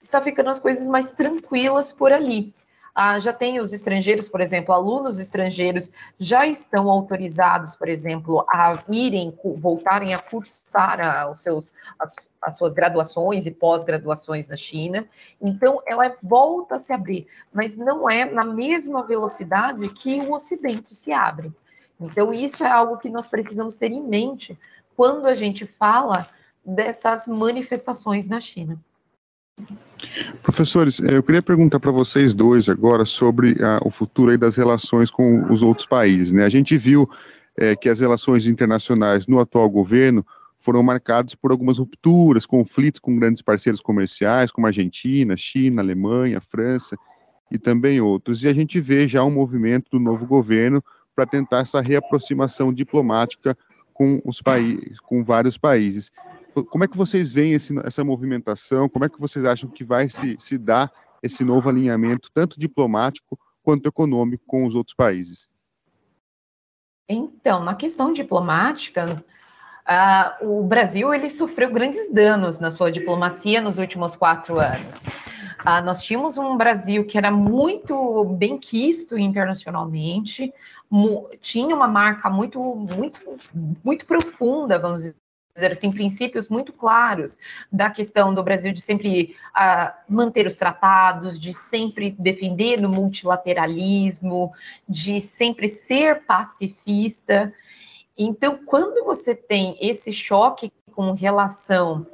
está 0.00 0.20
ficando 0.20 0.50
as 0.50 0.58
coisas 0.58 0.88
mais 0.88 1.12
tranquilas 1.12 1.92
por 1.92 2.12
ali. 2.12 2.54
Ah, 2.94 3.18
já 3.18 3.32
tem 3.32 3.58
os 3.58 3.72
estrangeiros, 3.72 4.28
por 4.28 4.40
exemplo, 4.40 4.72
alunos 4.72 5.18
estrangeiros 5.18 5.90
já 6.16 6.46
estão 6.46 6.88
autorizados, 6.88 7.74
por 7.74 7.88
exemplo, 7.88 8.46
a 8.48 8.84
irem, 8.88 9.36
voltarem 9.56 10.14
a 10.14 10.18
cursar 10.18 11.00
a, 11.00 11.28
os 11.28 11.42
seus, 11.42 11.72
as, 11.98 12.14
as 12.44 12.56
suas 12.56 12.74
graduações 12.74 13.46
e 13.46 13.50
pós-graduações 13.50 14.46
na 14.46 14.56
China. 14.56 15.06
Então, 15.40 15.80
ela 15.86 16.14
volta 16.22 16.76
a 16.76 16.78
se 16.78 16.92
abrir, 16.92 17.26
mas 17.52 17.76
não 17.76 18.08
é 18.08 18.24
na 18.24 18.44
mesma 18.44 19.02
velocidade 19.02 19.88
que 19.88 20.20
o 20.20 20.32
Ocidente 20.32 20.94
se 20.94 21.12
abre. 21.12 21.52
Então, 21.98 22.32
isso 22.32 22.62
é 22.62 22.70
algo 22.70 22.98
que 22.98 23.08
nós 23.08 23.28
precisamos 23.28 23.76
ter 23.76 23.90
em 23.90 24.02
mente 24.02 24.58
quando 24.94 25.26
a 25.26 25.34
gente 25.34 25.66
fala 25.66 26.28
dessas 26.64 27.26
manifestações 27.26 28.28
na 28.28 28.40
China. 28.40 28.78
Professores, 30.42 31.00
eh, 31.00 31.16
eu 31.16 31.22
queria 31.22 31.42
perguntar 31.42 31.78
para 31.80 31.90
vocês 31.90 32.34
dois 32.34 32.68
agora 32.68 33.04
sobre 33.04 33.56
a, 33.62 33.80
o 33.84 33.90
futuro 33.90 34.36
das 34.36 34.56
relações 34.56 35.10
com 35.10 35.50
os 35.50 35.62
outros 35.62 35.86
países. 35.86 36.32
Né? 36.32 36.44
A 36.44 36.48
gente 36.48 36.76
viu 36.76 37.08
é, 37.56 37.76
que 37.76 37.88
as 37.88 38.00
relações 38.00 38.46
internacionais 38.46 39.26
no 39.26 39.38
atual 39.38 39.70
governo 39.70 40.26
foram 40.64 40.82
marcadas 40.82 41.34
por 41.34 41.50
algumas 41.50 41.78
rupturas, 41.78 42.46
conflitos 42.46 43.00
com 43.00 43.16
grandes 43.18 43.42
parceiros 43.42 43.80
comerciais, 43.80 44.50
como 44.50 44.66
Argentina, 44.66 45.36
China, 45.36 45.82
Alemanha, 45.82 46.40
França 46.40 46.96
e 47.50 47.58
também 47.58 48.00
outros. 48.00 48.42
E 48.42 48.48
a 48.48 48.52
gente 48.52 48.80
vê 48.80 49.06
já 49.06 49.22
um 49.22 49.30
movimento 49.30 49.90
do 49.90 50.00
novo 50.00 50.26
governo 50.26 50.82
para 51.14 51.26
tentar 51.26 51.60
essa 51.60 51.80
reaproximação 51.80 52.72
diplomática 52.72 53.56
com 53.92 54.20
os 54.24 54.40
países, 54.40 54.98
com 55.00 55.22
vários 55.22 55.56
países 55.56 56.10
como 56.62 56.84
é 56.84 56.88
que 56.88 56.96
vocês 56.96 57.32
veem 57.32 57.54
esse, 57.54 57.74
essa 57.84 58.04
movimentação? 58.04 58.88
Como 58.88 59.04
é 59.04 59.08
que 59.08 59.20
vocês 59.20 59.44
acham 59.44 59.68
que 59.68 59.82
vai 59.82 60.08
se, 60.08 60.36
se 60.38 60.56
dar 60.56 60.92
esse 61.22 61.44
novo 61.44 61.68
alinhamento, 61.68 62.30
tanto 62.32 62.60
diplomático 62.60 63.38
quanto 63.62 63.88
econômico, 63.88 64.44
com 64.46 64.66
os 64.66 64.74
outros 64.74 64.94
países? 64.94 65.48
Então, 67.08 67.64
na 67.64 67.74
questão 67.74 68.12
diplomática, 68.12 69.24
uh, 69.88 70.46
o 70.46 70.62
Brasil 70.62 71.12
ele 71.12 71.30
sofreu 71.30 71.70
grandes 71.70 72.12
danos 72.12 72.58
na 72.58 72.70
sua 72.70 72.90
diplomacia 72.90 73.60
nos 73.60 73.78
últimos 73.78 74.16
quatro 74.16 74.58
anos. 74.58 75.02
Uh, 75.64 75.82
nós 75.84 76.02
tínhamos 76.02 76.36
um 76.36 76.56
Brasil 76.56 77.06
que 77.06 77.16
era 77.16 77.30
muito 77.30 78.24
bem 78.24 78.58
quisto 78.58 79.16
internacionalmente, 79.16 80.52
tinha 81.40 81.74
uma 81.74 81.88
marca 81.88 82.28
muito, 82.28 82.60
muito, 82.60 83.20
muito 83.82 84.04
profunda, 84.04 84.78
vamos 84.78 85.14
dizer 85.54 85.70
assim, 85.70 85.90
princípios 85.92 86.48
muito 86.48 86.72
claros 86.72 87.38
da 87.70 87.88
questão 87.88 88.34
do 88.34 88.42
Brasil 88.42 88.72
de 88.72 88.80
sempre 88.80 89.36
uh, 89.56 89.92
manter 90.08 90.46
os 90.46 90.56
tratados, 90.56 91.38
de 91.38 91.54
sempre 91.54 92.10
defender 92.10 92.84
o 92.84 92.88
multilateralismo, 92.88 94.52
de 94.88 95.20
sempre 95.20 95.68
ser 95.68 96.24
pacifista. 96.24 97.52
Então, 98.16 98.64
quando 98.64 99.04
você 99.04 99.34
tem 99.34 99.76
esse 99.80 100.12
choque 100.12 100.72
com 100.92 101.12
relação 101.12 102.06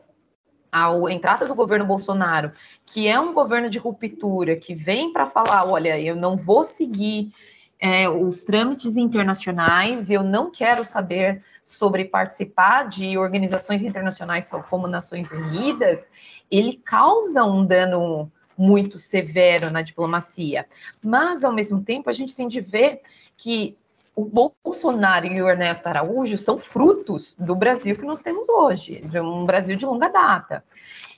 à 0.73 0.91
entrada 1.11 1.47
do 1.47 1.55
governo 1.55 1.85
Bolsonaro, 1.85 2.53
que 2.87 3.07
é 3.07 3.21
um 3.21 3.35
governo 3.35 3.69
de 3.69 3.79
ruptura, 3.79 4.57
que 4.57 4.75
vem 4.75 5.13
para 5.13 5.29
falar, 5.29 5.67
olha, 5.67 6.01
eu 6.01 6.17
não 6.17 6.37
vou 6.37 6.65
seguir 6.65 7.33
é, 7.79 8.09
os 8.09 8.45
trâmites 8.45 8.97
internacionais, 8.97 10.11
eu 10.11 10.23
não 10.23 10.51
quero 10.51 10.85
saber 10.85 11.43
sobre 11.65 12.05
participar 12.05 12.89
de 12.89 13.17
organizações 13.17 13.83
internacionais 13.83 14.51
como 14.69 14.87
Nações 14.87 15.31
Unidas, 15.31 16.07
ele 16.51 16.81
causa 16.85 17.45
um 17.45 17.65
dano 17.65 18.31
muito 18.57 18.99
severo 18.99 19.71
na 19.71 19.81
diplomacia. 19.81 20.67
Mas, 21.03 21.43
ao 21.43 21.53
mesmo 21.53 21.83
tempo, 21.83 22.11
a 22.11 22.13
gente 22.13 22.35
tem 22.35 22.47
de 22.47 22.61
ver 22.61 23.01
que 23.37 23.79
o 24.15 24.53
Bolsonaro 24.65 25.27
e 25.27 25.41
o 25.41 25.49
Ernesto 25.49 25.89
Araújo 25.89 26.37
são 26.37 26.59
frutos 26.59 27.35
do 27.39 27.55
Brasil 27.55 27.97
que 27.97 28.05
nós 28.05 28.23
temos 28.23 28.49
hoje, 28.49 29.01
de 29.03 29.21
um 29.21 29.47
Brasil 29.47 29.77
de 29.77 29.87
longa 29.87 30.09
data. 30.09 30.65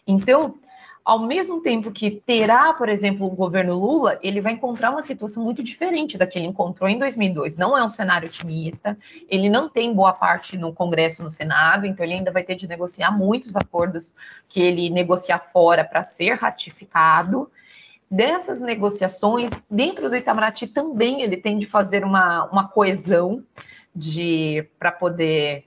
Então, 0.07 0.55
ao 1.05 1.19
mesmo 1.19 1.61
tempo 1.61 1.91
que 1.91 2.11
terá, 2.11 2.73
por 2.73 2.89
exemplo, 2.89 3.27
o 3.27 3.35
governo 3.35 3.75
Lula, 3.75 4.21
ele 4.23 4.41
vai 4.41 4.53
encontrar 4.53 4.91
uma 4.91 5.03
situação 5.03 5.43
muito 5.43 5.63
diferente 5.63 6.17
da 6.17 6.27
que 6.27 6.39
ele 6.39 6.47
encontrou 6.47 6.89
em 6.89 6.99
2002. 6.99 7.57
Não 7.57 7.77
é 7.77 7.83
um 7.83 7.89
cenário 7.89 8.29
otimista, 8.29 8.97
ele 9.29 9.49
não 9.49 9.69
tem 9.69 9.93
boa 9.93 10.13
parte 10.13 10.57
no 10.57 10.73
Congresso, 10.73 11.23
no 11.23 11.31
Senado, 11.31 11.87
então 11.87 12.05
ele 12.05 12.15
ainda 12.15 12.31
vai 12.31 12.45
ter 12.45 12.55
de 12.55 12.69
negociar 12.69 13.11
muitos 13.11 13.57
acordos 13.57 14.15
que 14.49 14.61
ele 14.61 14.91
negociar 14.91 15.41
fora 15.53 15.85
para 15.85 16.05
ser 16.05 16.35
ratificado. 16.35 17.51
Dessas 18.13 18.61
negociações, 18.61 19.51
dentro 19.71 20.11
do 20.11 20.15
Itamaraty 20.15 20.67
também 20.67 21.23
ele 21.23 21.39
tem 21.39 21.59
de 21.59 21.65
fazer 21.65 22.05
uma, 22.05 22.45
uma 22.53 22.69
coesão 22.69 23.43
de 23.97 24.69
para 24.79 24.93
poder 24.93 25.65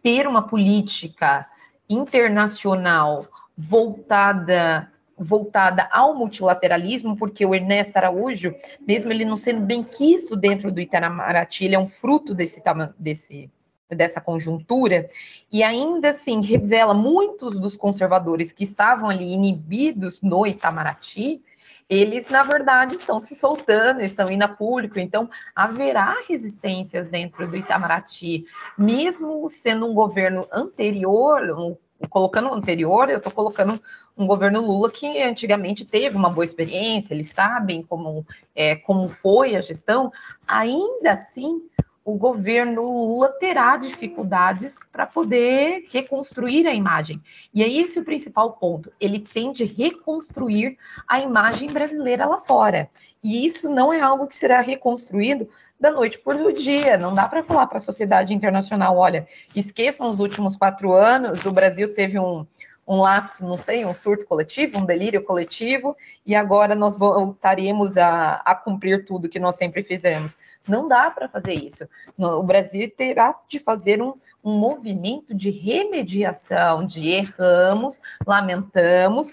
ter 0.00 0.28
uma 0.28 0.46
política 0.46 1.48
internacional 1.90 3.26
voltada 3.56 4.88
voltada 5.18 5.88
ao 5.90 6.14
multilateralismo, 6.14 7.16
porque 7.16 7.44
o 7.44 7.52
Ernesto 7.52 7.96
Araújo, 7.96 8.54
mesmo 8.86 9.10
ele 9.10 9.24
não 9.24 9.36
sendo 9.36 9.62
bem 9.62 9.82
quisto 9.82 10.36
dentro 10.36 10.70
do 10.70 10.80
Itamaraty, 10.80 11.64
ele 11.64 11.74
é 11.74 11.78
um 11.78 11.88
fruto 11.88 12.36
desse, 12.36 12.62
desse, 12.96 13.50
dessa 13.90 14.20
conjuntura, 14.20 15.10
e 15.50 15.64
ainda 15.64 16.10
assim 16.10 16.40
revela 16.40 16.94
muitos 16.94 17.58
dos 17.58 17.76
conservadores 17.76 18.52
que 18.52 18.62
estavam 18.62 19.10
ali 19.10 19.32
inibidos 19.32 20.22
no 20.22 20.46
Itamaraty, 20.46 21.42
eles, 21.88 22.28
na 22.28 22.42
verdade, 22.42 22.96
estão 22.96 23.18
se 23.18 23.34
soltando, 23.34 24.02
estão 24.02 24.30
indo 24.30 24.42
a 24.42 24.48
público, 24.48 24.98
então 24.98 25.28
haverá 25.56 26.18
resistências 26.28 27.08
dentro 27.08 27.46
do 27.48 27.56
Itamaraty, 27.56 28.44
mesmo 28.76 29.48
sendo 29.48 29.86
um 29.86 29.94
governo 29.94 30.46
anterior, 30.52 31.50
um, 31.58 31.76
colocando 32.10 32.52
anterior, 32.52 33.08
eu 33.08 33.16
estou 33.16 33.32
colocando 33.32 33.80
um 34.16 34.26
governo 34.26 34.60
Lula 34.60 34.90
que 34.90 35.22
antigamente 35.22 35.84
teve 35.84 36.16
uma 36.16 36.28
boa 36.28 36.44
experiência, 36.44 37.14
eles 37.14 37.32
sabem 37.32 37.82
como, 37.82 38.26
é, 38.54 38.76
como 38.76 39.08
foi 39.08 39.56
a 39.56 39.60
gestão, 39.60 40.12
ainda 40.46 41.12
assim 41.12 41.62
o 42.08 42.14
governo 42.14 42.80
Lula 42.80 43.28
terá 43.38 43.76
dificuldades 43.76 44.78
para 44.90 45.04
poder 45.04 45.86
reconstruir 45.90 46.66
a 46.66 46.72
imagem. 46.72 47.20
E 47.52 47.62
é 47.62 47.68
esse 47.68 47.98
o 47.98 48.04
principal 48.04 48.52
ponto. 48.52 48.90
Ele 48.98 49.20
tem 49.20 49.52
de 49.52 49.64
reconstruir 49.64 50.78
a 51.06 51.20
imagem 51.20 51.70
brasileira 51.70 52.24
lá 52.24 52.40
fora. 52.40 52.88
E 53.22 53.44
isso 53.44 53.68
não 53.68 53.92
é 53.92 54.00
algo 54.00 54.26
que 54.26 54.34
será 54.34 54.62
reconstruído 54.62 55.50
da 55.78 55.90
noite 55.90 56.18
o 56.24 56.52
dia. 56.52 56.96
Não 56.96 57.14
dá 57.14 57.28
para 57.28 57.42
falar 57.42 57.66
para 57.66 57.76
a 57.76 57.80
sociedade 57.80 58.32
internacional: 58.32 58.96
olha, 58.96 59.28
esqueçam 59.54 60.08
os 60.08 60.18
últimos 60.18 60.56
quatro 60.56 60.94
anos, 60.94 61.44
o 61.44 61.52
Brasil 61.52 61.92
teve 61.92 62.18
um 62.18 62.46
um 62.88 62.96
lapso, 62.96 63.46
não 63.46 63.58
sei, 63.58 63.84
um 63.84 63.92
surto 63.92 64.26
coletivo, 64.26 64.78
um 64.78 64.86
delírio 64.86 65.22
coletivo, 65.22 65.94
e 66.24 66.34
agora 66.34 66.74
nós 66.74 66.96
voltaremos 66.96 67.98
a, 67.98 68.36
a 68.36 68.54
cumprir 68.54 69.04
tudo 69.04 69.28
que 69.28 69.38
nós 69.38 69.56
sempre 69.56 69.82
fizemos. 69.82 70.38
Não 70.66 70.88
dá 70.88 71.10
para 71.10 71.28
fazer 71.28 71.52
isso. 71.52 71.86
O 72.16 72.42
Brasil 72.42 72.90
terá 72.96 73.38
de 73.46 73.58
fazer 73.58 74.00
um, 74.00 74.14
um 74.42 74.58
movimento 74.58 75.34
de 75.34 75.50
remediação, 75.50 76.86
de 76.86 77.10
erramos, 77.10 78.00
lamentamos, 78.26 79.30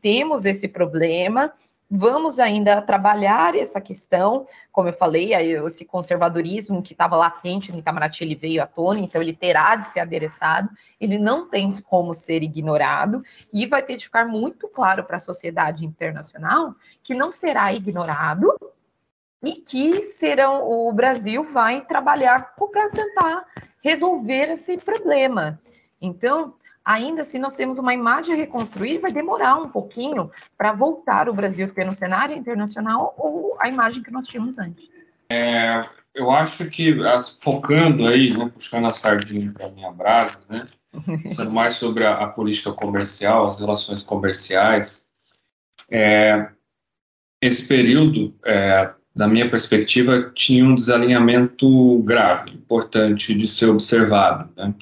temos 0.00 0.46
esse 0.46 0.66
problema, 0.66 1.52
Vamos 1.94 2.38
ainda 2.38 2.80
trabalhar 2.80 3.54
essa 3.54 3.78
questão, 3.78 4.46
como 4.72 4.88
eu 4.88 4.94
falei, 4.94 5.34
esse 5.34 5.84
conservadorismo 5.84 6.82
que 6.82 6.94
estava 6.94 7.16
latente 7.16 7.70
no 7.70 7.80
Itamaraty, 7.80 8.24
ele 8.24 8.34
veio 8.34 8.62
à 8.62 8.66
tona, 8.66 8.98
então 8.98 9.20
ele 9.20 9.34
terá 9.34 9.76
de 9.76 9.84
ser 9.84 10.00
adereçado, 10.00 10.70
ele 10.98 11.18
não 11.18 11.50
tem 11.50 11.70
como 11.82 12.14
ser 12.14 12.42
ignorado, 12.42 13.22
e 13.52 13.66
vai 13.66 13.82
ter 13.82 13.98
de 13.98 14.06
ficar 14.06 14.24
muito 14.24 14.68
claro 14.68 15.04
para 15.04 15.16
a 15.16 15.20
sociedade 15.20 15.84
internacional 15.84 16.74
que 17.02 17.14
não 17.14 17.30
será 17.30 17.74
ignorado 17.74 18.58
e 19.42 19.56
que 19.56 20.06
serão, 20.06 20.66
o 20.66 20.90
Brasil 20.94 21.44
vai 21.44 21.84
trabalhar 21.84 22.54
para 22.56 22.88
tentar 22.88 23.44
resolver 23.84 24.52
esse 24.52 24.78
problema. 24.78 25.60
Então, 26.00 26.54
ainda 26.84 27.22
assim 27.22 27.38
nós 27.38 27.56
temos 27.56 27.78
uma 27.78 27.94
imagem 27.94 28.34
a 28.34 28.36
reconstruir, 28.36 28.98
vai 28.98 29.12
demorar 29.12 29.56
um 29.56 29.68
pouquinho 29.68 30.30
para 30.56 30.72
voltar 30.72 31.28
o 31.28 31.34
Brasil 31.34 31.72
ter 31.72 31.84
no 31.84 31.94
cenário 31.94 32.36
internacional 32.36 33.14
ou 33.16 33.56
a 33.60 33.68
imagem 33.68 34.02
que 34.02 34.10
nós 34.10 34.26
tínhamos 34.26 34.58
antes. 34.58 34.88
É, 35.30 35.82
eu 36.14 36.30
acho 36.30 36.68
que, 36.68 36.94
focando 37.40 38.06
aí, 38.06 38.36
né, 38.36 38.50
puxando 38.52 38.86
a 38.86 38.92
sardinha 38.92 39.50
para 39.52 39.66
a 39.66 39.70
minha 39.70 39.90
brasa, 39.90 40.38
né, 40.48 40.68
pensando 41.22 41.50
mais 41.50 41.74
sobre 41.74 42.04
a, 42.04 42.14
a, 42.16 42.28
política 42.28 42.72
comercial, 42.72 43.46
as 43.46 43.58
relações 43.58 44.02
comerciais, 44.02 45.06
é, 45.90 46.48
esse 47.40 47.66
período, 47.66 48.34
é, 48.44 48.92
da 49.14 49.28
minha 49.28 49.50
perspectiva, 49.50 50.30
tinha 50.34 50.64
um 50.64 50.74
desalinhamento 50.74 51.98
grave, 52.02 52.50
importante 52.50 53.34
de 53.34 53.46
ser 53.46 53.68
observado, 53.68 54.50
né? 54.56 54.74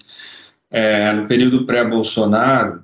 É, 0.70 1.12
no 1.12 1.26
período 1.26 1.66
pré-Bolsonaro, 1.66 2.82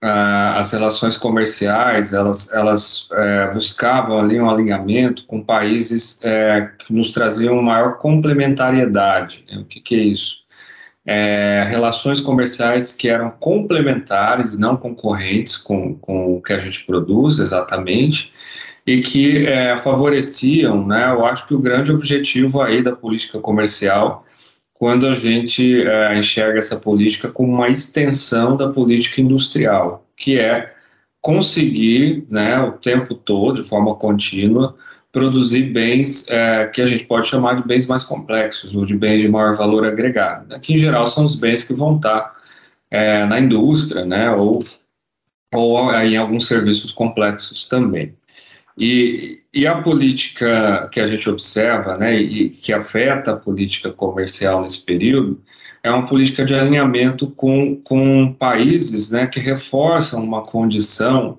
as 0.00 0.72
relações 0.72 1.16
comerciais 1.16 2.12
elas, 2.12 2.52
elas 2.52 3.08
é, 3.12 3.50
buscavam 3.52 4.20
ali 4.20 4.40
um 4.40 4.48
alinhamento 4.48 5.24
com 5.26 5.42
países 5.42 6.20
é, 6.22 6.70
que 6.78 6.92
nos 6.92 7.12
traziam 7.12 7.60
maior 7.62 7.98
complementariedade. 7.98 9.44
Né? 9.50 9.58
O 9.58 9.64
que, 9.64 9.80
que, 9.80 9.94
é 9.94 9.98
isso? 9.98 10.36
É, 11.04 11.64
relações 11.66 12.20
comerciais 12.20 12.92
que 12.92 13.08
eram 13.08 13.30
complementares 13.30 14.56
não 14.58 14.76
concorrentes 14.76 15.56
com, 15.56 15.94
com 15.94 16.36
o 16.36 16.42
que 16.42 16.52
a 16.52 16.60
gente 16.60 16.84
produz 16.84 17.38
exatamente 17.38 18.32
e 18.86 19.00
que 19.00 19.46
é, 19.46 19.76
favoreciam, 19.78 20.86
né, 20.86 21.10
eu 21.10 21.24
acho 21.24 21.46
que 21.46 21.54
o 21.54 21.58
grande 21.58 21.90
objetivo 21.90 22.60
aí 22.60 22.82
da 22.82 22.94
política 22.94 23.40
comercial 23.40 24.24
quando 24.78 25.06
a 25.06 25.14
gente 25.14 25.82
é, 25.82 26.18
enxerga 26.18 26.58
essa 26.58 26.76
política 26.76 27.30
como 27.30 27.52
uma 27.52 27.68
extensão 27.68 28.56
da 28.56 28.68
política 28.68 29.20
industrial, 29.20 30.06
que 30.16 30.38
é 30.38 30.74
conseguir, 31.20 32.26
né, 32.30 32.60
o 32.60 32.72
tempo 32.72 33.14
todo, 33.14 33.62
de 33.62 33.68
forma 33.68 33.94
contínua, 33.96 34.76
produzir 35.10 35.72
bens 35.72 36.28
é, 36.28 36.66
que 36.66 36.82
a 36.82 36.86
gente 36.86 37.04
pode 37.04 37.26
chamar 37.26 37.54
de 37.54 37.66
bens 37.66 37.86
mais 37.86 38.04
complexos, 38.04 38.74
ou 38.74 38.84
de 38.84 38.96
bens 38.96 39.20
de 39.20 39.28
maior 39.28 39.54
valor 39.56 39.84
agregado, 39.84 40.46
né, 40.48 40.58
que 40.60 40.74
em 40.74 40.78
geral 40.78 41.06
são 41.06 41.24
os 41.24 41.34
bens 41.34 41.64
que 41.64 41.74
vão 41.74 41.96
estar 41.96 42.34
é, 42.90 43.24
na 43.24 43.40
indústria, 43.40 44.04
né, 44.04 44.30
ou, 44.30 44.62
ou 45.52 45.92
em 45.94 46.16
alguns 46.16 46.46
serviços 46.46 46.92
complexos 46.92 47.66
também. 47.66 48.15
E, 48.78 49.40
e 49.54 49.66
a 49.66 49.80
política 49.80 50.88
que 50.92 51.00
a 51.00 51.06
gente 51.06 51.28
observa, 51.30 51.96
né, 51.96 52.20
e 52.20 52.50
que 52.50 52.72
afeta 52.72 53.32
a 53.32 53.36
política 53.36 53.90
comercial 53.90 54.62
nesse 54.62 54.84
período, 54.84 55.42
é 55.82 55.90
uma 55.90 56.06
política 56.06 56.44
de 56.44 56.54
alinhamento 56.54 57.30
com, 57.30 57.76
com 57.76 58.32
países 58.32 59.10
né, 59.10 59.26
que 59.26 59.40
reforçam 59.40 60.22
uma 60.22 60.42
condição 60.42 61.38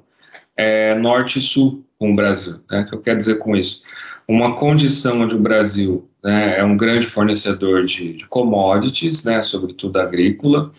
é, 0.56 0.95
norte 0.95 1.39
e 1.39 1.41
sul 1.41 1.86
com 2.00 2.12
o 2.12 2.15
Brasil. 2.15 2.60
Né, 2.71 2.82
o 2.82 2.86
que 2.89 2.95
eu 2.95 3.02
quero 3.02 3.17
dizer 3.17 3.38
com 3.38 3.56
isso? 3.56 3.84
Uma 4.28 4.56
condição 4.56 5.21
onde 5.21 5.36
o 5.36 5.39
Brasil 5.39 6.10
né, 6.23 6.58
é 6.58 6.63
um 6.63 6.76
grande 6.76 7.06
fornecedor 7.06 7.86
de, 7.86 8.13
de 8.13 8.26
commodities, 8.28 9.23
né, 9.23 9.41
sobretudo 9.43 10.00
agrícola, 10.00 10.71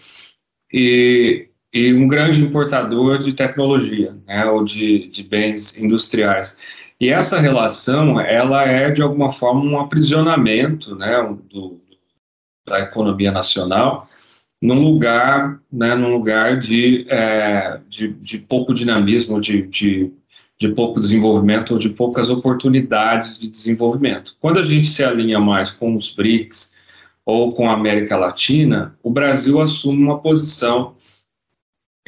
e, 0.73 1.49
e 1.73 1.93
um 1.93 2.09
grande 2.09 2.41
importador 2.41 3.19
de 3.19 3.33
tecnologia, 3.33 4.17
né, 4.27 4.45
ou 4.47 4.65
de, 4.65 5.09
de 5.09 5.23
bens 5.23 5.79
industriais. 5.79 6.57
E 7.01 7.11
essa 7.11 7.39
relação, 7.39 8.21
ela 8.21 8.65
é 8.65 8.91
de 8.91 9.03
alguma 9.03 9.31
forma 9.31 9.63
um 9.63 9.79
aprisionamento, 9.79 10.97
né, 10.97 11.37
do, 11.51 11.81
da 12.67 12.81
economia 12.81 13.31
nacional 13.31 14.09
num 14.61 14.83
lugar, 14.83 15.61
né, 15.73 15.95
num 15.95 16.13
lugar 16.13 16.59
de, 16.59 17.07
é, 17.09 17.81
de, 17.89 18.09
de, 18.15 18.39
pouco 18.39 18.75
dinamismo, 18.75 19.41
de, 19.41 19.63
de, 19.69 20.13
de 20.59 20.69
pouco 20.71 20.99
desenvolvimento 20.99 21.75
ou 21.75 21.79
de 21.79 21.89
poucas 21.89 22.29
oportunidades 22.29 23.39
de 23.39 23.49
desenvolvimento. 23.49 24.37
Quando 24.41 24.59
a 24.59 24.65
gente 24.65 24.89
se 24.89 25.05
alinha 25.05 25.39
mais 25.39 25.71
com 25.71 25.95
os 25.95 26.13
BRICS 26.13 26.75
ou 27.25 27.53
com 27.53 27.71
a 27.71 27.75
América 27.75 28.17
Latina, 28.17 28.97
o 29.03 29.11
Brasil 29.11 29.61
assume 29.61 30.03
uma 30.03 30.19
posição 30.19 30.95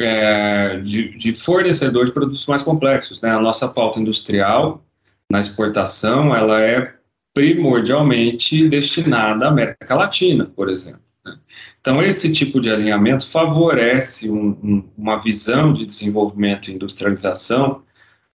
é, 0.01 0.79
de, 0.79 1.17
de, 1.17 1.35
fornecedor 1.35 2.07
de 2.07 2.13
produtos 2.13 2.47
mais 2.47 2.63
complexos. 2.63 3.21
Né? 3.21 3.31
A 3.31 3.41
nossa 3.41 3.69
pauta 3.69 4.01
industrial 4.01 4.85
na 5.31 5.41
exportação 5.41 6.35
ela 6.35 6.61
é 6.61 6.95
primordialmente 7.35 8.69
destinada 8.69 9.47
à 9.47 9.49
América 9.49 9.95
Latina, 9.95 10.47
por 10.47 10.69
exemplo. 10.69 11.01
Né? 11.25 11.37
Então, 11.81 12.03
esse 12.03 12.33
tipo 12.33 12.61
de 12.61 12.71
alinhamento 12.71 13.29
favorece 13.29 14.31
um, 14.31 14.59
um, 14.63 14.89
uma 14.97 15.21
visão 15.21 15.73
de 15.73 15.85
desenvolvimento 15.85 16.69
e 16.69 16.75
industrialização 16.75 17.83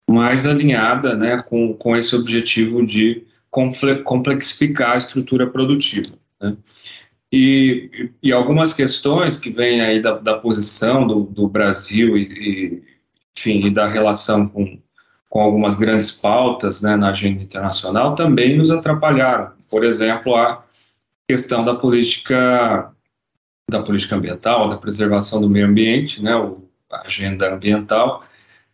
mais 0.09 0.45
alinhada 0.45 1.15
né, 1.15 1.41
com, 1.41 1.73
com 1.73 1.95
esse 1.95 2.15
objetivo 2.15 2.85
de 2.85 3.25
complexificar 3.49 4.91
a 4.93 4.97
estrutura 4.97 5.47
produtiva. 5.47 6.15
Né? 6.39 6.55
E, 7.31 8.11
e, 8.21 8.31
algumas 8.31 8.71
questões 8.71 9.37
que 9.37 9.49
vêm 9.49 9.81
aí 9.81 10.01
da, 10.01 10.17
da 10.17 10.37
posição 10.37 11.05
do, 11.05 11.23
do 11.23 11.47
Brasil 11.47 12.17
e, 12.17 12.23
e, 12.23 12.83
enfim, 13.37 13.65
e 13.65 13.71
da 13.71 13.87
relação 13.87 14.47
com, 14.47 14.79
com 15.29 15.41
algumas 15.41 15.75
grandes 15.75 16.11
pautas 16.11 16.81
né, 16.81 16.95
na 16.95 17.09
agenda 17.09 17.43
internacional 17.43 18.15
também 18.15 18.55
nos 18.57 18.71
atrapalharam. 18.71 19.51
Por 19.69 19.83
exemplo, 19.83 20.35
a 20.35 20.63
questão 21.27 21.65
da 21.65 21.75
política 21.75 22.91
da 23.69 23.81
política 23.81 24.15
ambiental, 24.15 24.69
da 24.69 24.77
preservação 24.77 25.41
do 25.41 25.49
meio 25.49 25.65
ambiente, 25.65 26.21
né, 26.21 26.31
a 26.91 27.01
agenda 27.07 27.51
ambiental, 27.51 28.23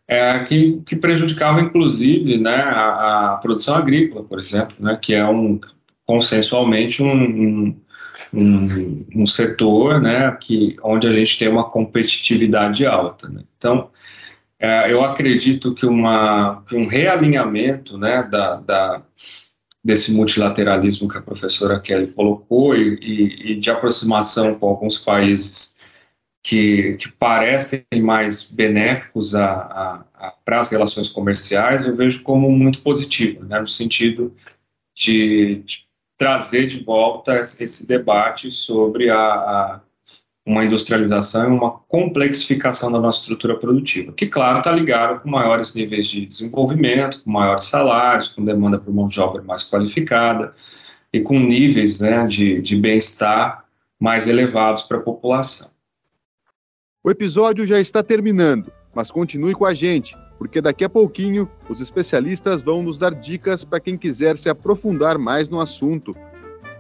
é, 0.07 0.39
que, 0.43 0.81
que 0.85 0.97
prejudicava 0.97 1.61
inclusive 1.61 2.37
né, 2.37 2.57
a, 2.57 3.33
a, 3.33 3.37
produção 3.37 3.75
agrícola, 3.75 4.25
por 4.25 4.37
exemplo, 4.37 4.75
né, 4.79 4.99
que 5.01 5.13
é 5.13 5.25
um 5.25 5.59
consensualmente 6.05 7.01
um, 7.01 7.13
um 7.13 7.81
um, 8.33 9.05
um 9.15 9.27
setor 9.27 10.01
né, 10.01 10.31
que, 10.39 10.77
onde 10.83 11.07
a 11.07 11.13
gente 11.13 11.37
tem 11.37 11.47
uma 11.47 11.69
competitividade 11.69 12.85
alta. 12.85 13.27
Né? 13.29 13.43
Então, 13.57 13.89
é, 14.59 14.91
eu 14.91 15.03
acredito 15.03 15.73
que, 15.73 15.85
uma, 15.85 16.63
que 16.67 16.75
um 16.75 16.87
realinhamento 16.87 17.97
né, 17.97 18.23
da, 18.23 18.55
da, 18.55 19.01
desse 19.83 20.11
multilateralismo 20.11 21.09
que 21.09 21.17
a 21.17 21.21
professora 21.21 21.79
Kelly 21.79 22.07
colocou 22.07 22.75
e, 22.75 22.99
e, 23.01 23.51
e 23.51 23.59
de 23.59 23.69
aproximação 23.69 24.55
com 24.55 24.67
alguns 24.67 24.97
países 24.97 25.79
que, 26.43 26.93
que 26.93 27.09
parecem 27.09 27.85
mais 28.01 28.51
benéficos 28.51 29.35
a, 29.35 29.45
a, 29.45 30.05
a, 30.15 30.33
para 30.43 30.59
as 30.59 30.69
relações 30.69 31.09
comerciais, 31.09 31.85
eu 31.85 31.95
vejo 31.95 32.23
como 32.23 32.49
muito 32.51 32.81
positivo, 32.81 33.43
né, 33.45 33.59
no 33.59 33.67
sentido 33.67 34.33
de, 34.95 35.63
de 35.65 35.85
trazer 36.21 36.67
de 36.67 36.83
volta 36.83 37.39
esse 37.39 37.87
debate 37.87 38.51
sobre 38.51 39.09
a, 39.09 39.17
a 39.17 39.81
uma 40.45 40.63
industrialização 40.63 41.45
e 41.45 41.57
uma 41.57 41.71
complexificação 41.71 42.91
da 42.91 42.99
nossa 42.99 43.21
estrutura 43.21 43.57
produtiva, 43.57 44.11
que, 44.11 44.27
claro, 44.27 44.59
está 44.59 44.71
ligado 44.71 45.19
com 45.21 45.29
maiores 45.31 45.73
níveis 45.73 46.05
de 46.05 46.27
desenvolvimento, 46.27 47.23
com 47.23 47.31
maiores 47.31 47.63
salários, 47.63 48.27
com 48.27 48.45
demanda 48.45 48.77
por 48.77 48.93
mão 48.93 49.07
de 49.07 49.19
obra 49.19 49.41
mais 49.41 49.63
qualificada 49.63 50.53
e 51.11 51.21
com 51.21 51.39
níveis 51.39 51.99
né, 51.99 52.27
de, 52.27 52.61
de 52.61 52.75
bem-estar 52.75 53.65
mais 53.99 54.27
elevados 54.27 54.83
para 54.83 54.97
a 54.97 55.01
população. 55.01 55.71
O 57.03 57.09
episódio 57.09 57.65
já 57.65 57.79
está 57.79 58.03
terminando, 58.03 58.71
mas 58.93 59.09
continue 59.09 59.55
com 59.55 59.65
a 59.65 59.73
gente, 59.73 60.15
porque 60.41 60.59
daqui 60.59 60.83
a 60.83 60.89
pouquinho 60.89 61.47
os 61.69 61.79
especialistas 61.79 62.63
vão 62.63 62.81
nos 62.81 62.97
dar 62.97 63.13
dicas 63.13 63.63
para 63.63 63.79
quem 63.79 63.95
quiser 63.95 64.35
se 64.39 64.49
aprofundar 64.49 65.19
mais 65.19 65.47
no 65.47 65.61
assunto. 65.61 66.15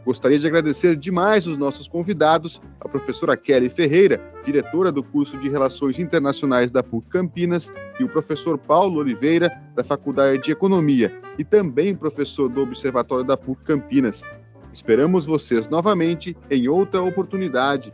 Gostaria 0.03 0.39
de 0.39 0.47
agradecer 0.47 0.95
demais 0.95 1.45
os 1.45 1.59
nossos 1.59 1.87
convidados, 1.87 2.59
a 2.79 2.89
professora 2.89 3.37
Kelly 3.37 3.69
Ferreira, 3.69 4.19
diretora 4.43 4.91
do 4.91 5.03
curso 5.03 5.37
de 5.37 5.47
Relações 5.47 5.99
Internacionais 5.99 6.71
da 6.71 6.81
PUC 6.81 7.07
Campinas, 7.07 7.71
e 7.99 8.03
o 8.03 8.09
professor 8.09 8.57
Paulo 8.57 8.99
Oliveira, 8.99 9.55
da 9.75 9.83
Faculdade 9.83 10.41
de 10.41 10.51
Economia, 10.51 11.15
e 11.37 11.43
também 11.43 11.95
professor 11.95 12.49
do 12.49 12.61
Observatório 12.61 13.23
da 13.23 13.37
PUC 13.37 13.63
Campinas. 13.63 14.23
Esperamos 14.73 15.23
vocês 15.23 15.69
novamente 15.69 16.35
em 16.49 16.67
outra 16.67 16.99
oportunidade. 16.99 17.93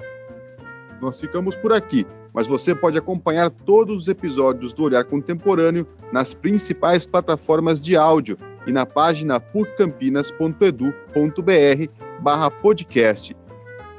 Nós 1.02 1.20
ficamos 1.20 1.56
por 1.58 1.74
aqui, 1.74 2.08
mas 2.38 2.46
você 2.46 2.76
pode 2.76 3.00
acompanhar 3.00 3.50
todos 3.50 4.04
os 4.04 4.08
episódios 4.08 4.72
do 4.72 4.84
Olhar 4.84 5.04
Contemporâneo 5.06 5.88
nas 6.14 6.36
principais 6.36 7.04
plataformas 7.04 7.82
de 7.82 7.96
áudio 7.96 8.38
e 8.68 8.72
na 8.72 8.86
página 8.86 9.40
puccampinas.edu.br 9.40 11.92
barra 12.22 12.52
podcast. 12.52 13.36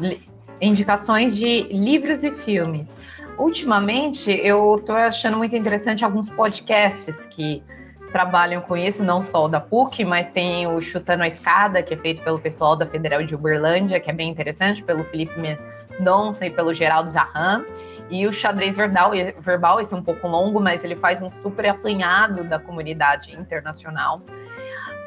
indicações 0.61 1.37
de 1.37 1.63
livros 1.71 2.25
e 2.25 2.33
filmes. 2.33 2.85
Ultimamente, 3.39 4.29
eu 4.29 4.75
estou 4.75 4.97
achando 4.97 5.37
muito 5.37 5.55
interessante 5.55 6.05
alguns 6.05 6.29
podcasts 6.29 7.27
que 7.27 7.63
trabalham 8.11 8.61
com 8.61 8.77
isso, 8.77 9.05
não 9.05 9.23
só 9.23 9.45
o 9.45 9.49
da 9.49 9.61
PUC, 9.61 10.05
mas 10.05 10.31
tem 10.31 10.67
o 10.67 10.83
Chutando 10.83 11.23
a 11.23 11.29
Escada, 11.29 11.81
que 11.81 11.95
é 11.95 11.97
feito 11.97 12.23
pelo 12.23 12.41
pessoal 12.41 12.75
da 12.75 12.85
Federal 12.87 13.23
de 13.23 13.33
Uberlândia, 13.33 14.01
que 14.01 14.11
é 14.11 14.13
bem 14.13 14.29
interessante, 14.29 14.83
pelo 14.83 15.05
Felipe 15.05 15.35
Mendonça 15.39 16.45
e 16.45 16.51
pelo 16.51 16.75
Geraldo 16.75 17.11
Zarran. 17.11 17.65
E 18.11 18.27
o 18.27 18.33
Xadrez 18.33 18.75
Verbal, 18.75 19.13
verbal, 19.39 19.81
esse 19.81 19.95
é 19.95 19.97
um 19.97 20.03
pouco 20.03 20.27
longo, 20.27 20.59
mas 20.59 20.83
ele 20.83 20.97
faz 20.97 21.23
um 21.23 21.31
super 21.31 21.69
apanhado 21.69 22.43
da 22.43 22.59
comunidade 22.59 23.33
internacional. 23.33 24.21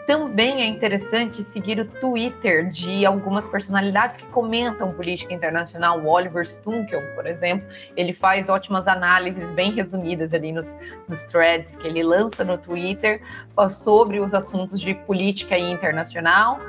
Também 0.06 0.62
é 0.62 0.66
interessante 0.66 1.44
seguir 1.44 1.80
o 1.80 1.86
Twitter 1.86 2.70
de 2.70 3.06
algumas 3.06 3.48
personalidades 3.48 4.18
que 4.18 4.26
comentam 4.28 4.92
política 4.92 5.34
internacional. 5.34 6.00
O 6.02 6.08
Oliver 6.08 6.46
Stunkel, 6.46 7.02
por 7.16 7.26
exemplo, 7.26 7.66
ele 7.96 8.12
faz 8.12 8.50
ótimas 8.50 8.86
análises 8.88 9.50
bem 9.52 9.72
resumidas 9.72 10.34
ali 10.34 10.52
nos, 10.52 10.78
nos 11.08 11.26
threads 11.28 11.78
que 11.78 11.88
ele 11.88 12.04
lança 12.04 12.44
no 12.44 12.58
Twitter 12.58 13.22
sobre 13.70 14.20
os 14.20 14.34
assuntos 14.34 14.78
de 14.78 14.94
política 14.94 15.58
internacional. 15.58 16.60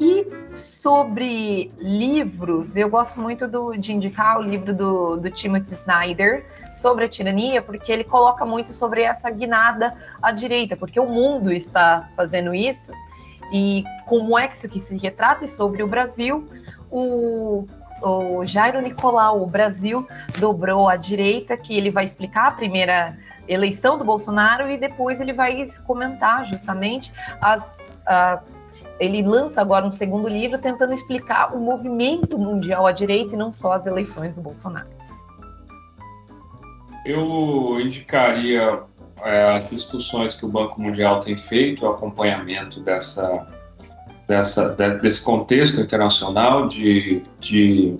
E 0.00 0.26
sobre 0.50 1.70
livros, 1.78 2.74
eu 2.74 2.88
gosto 2.88 3.20
muito 3.20 3.46
do, 3.46 3.76
de 3.76 3.92
indicar 3.92 4.38
o 4.38 4.42
livro 4.42 4.74
do, 4.74 5.16
do 5.16 5.30
Timothy 5.30 5.74
Snyder, 5.74 6.44
sobre 6.82 7.04
a 7.04 7.08
tirania, 7.08 7.62
porque 7.62 7.92
ele 7.92 8.02
coloca 8.04 8.44
muito 8.44 8.72
sobre 8.72 9.02
essa 9.02 9.30
guinada 9.30 9.96
à 10.20 10.32
direita, 10.32 10.76
porque 10.76 10.98
o 10.98 11.06
mundo 11.06 11.52
está 11.52 12.10
fazendo 12.16 12.52
isso 12.52 12.92
e 13.52 13.84
como 14.06 14.36
é 14.36 14.48
que 14.48 14.56
isso 14.56 14.68
que 14.68 14.80
se 14.80 14.96
retrata 14.96 15.46
sobre 15.46 15.82
o 15.82 15.86
Brasil, 15.86 16.48
o, 16.90 17.66
o 18.02 18.44
Jairo 18.44 18.82
Nicolau, 18.82 19.42
o 19.42 19.46
Brasil 19.46 20.06
dobrou 20.38 20.88
à 20.88 20.96
direita, 20.96 21.56
que 21.56 21.76
ele 21.76 21.90
vai 21.90 22.04
explicar 22.04 22.48
a 22.48 22.50
primeira 22.52 23.16
eleição 23.46 23.96
do 23.96 24.04
Bolsonaro 24.04 24.70
e 24.70 24.76
depois 24.76 25.20
ele 25.20 25.32
vai 25.32 25.64
comentar 25.86 26.46
justamente 26.46 27.12
as 27.40 28.00
uh, 28.06 28.42
ele 28.98 29.20
lança 29.22 29.60
agora 29.60 29.84
um 29.84 29.92
segundo 29.92 30.28
livro 30.28 30.58
tentando 30.58 30.94
explicar 30.94 31.54
o 31.54 31.58
movimento 31.58 32.38
mundial 32.38 32.86
à 32.86 32.92
direita 32.92 33.34
e 33.34 33.38
não 33.38 33.50
só 33.50 33.72
as 33.72 33.84
eleições 33.84 34.34
do 34.34 34.40
Bolsonaro. 34.40 35.01
Eu 37.04 37.80
indicaria 37.80 38.80
é, 39.24 39.58
as 39.58 39.70
discussões 39.70 40.34
que 40.34 40.44
o 40.44 40.48
Banco 40.48 40.80
Mundial 40.80 41.20
tem 41.20 41.36
feito, 41.36 41.84
o 41.84 41.88
acompanhamento 41.88 42.80
dessa, 42.80 43.46
dessa, 44.28 44.68
desse 44.70 45.22
contexto 45.22 45.80
internacional 45.80 46.68
de, 46.68 47.22
de 47.40 47.96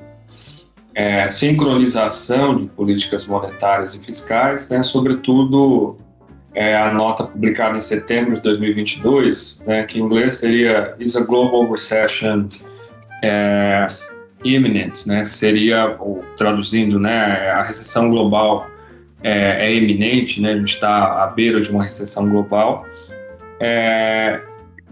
é, 0.94 1.26
sincronização 1.28 2.56
de 2.56 2.66
políticas 2.66 3.26
monetárias 3.26 3.94
e 3.94 3.98
fiscais, 3.98 4.68
né, 4.68 4.82
sobretudo 4.82 5.96
é, 6.54 6.76
a 6.76 6.92
nota 6.92 7.24
publicada 7.24 7.76
em 7.76 7.80
setembro 7.80 8.34
de 8.34 8.42
2022, 8.42 9.62
né, 9.66 9.84
que 9.84 9.98
em 9.98 10.02
inglês 10.02 10.34
seria 10.34 10.94
Is 10.98 11.16
a 11.16 11.20
Global 11.20 11.70
Recession 11.70 12.48
é, 13.22 13.86
Imminent, 14.44 15.06
né, 15.06 15.24
seria, 15.24 15.96
traduzindo, 16.36 16.98
né, 16.98 17.50
a 17.50 17.62
recessão 17.62 18.10
global 18.10 18.71
é, 19.22 19.66
é 19.66 19.74
eminente, 19.74 20.40
né? 20.40 20.52
a 20.52 20.56
gente 20.56 20.74
está 20.74 21.22
à 21.22 21.26
beira 21.26 21.60
de 21.60 21.70
uma 21.70 21.82
recessão 21.82 22.28
global, 22.28 22.86
é, 23.60 24.40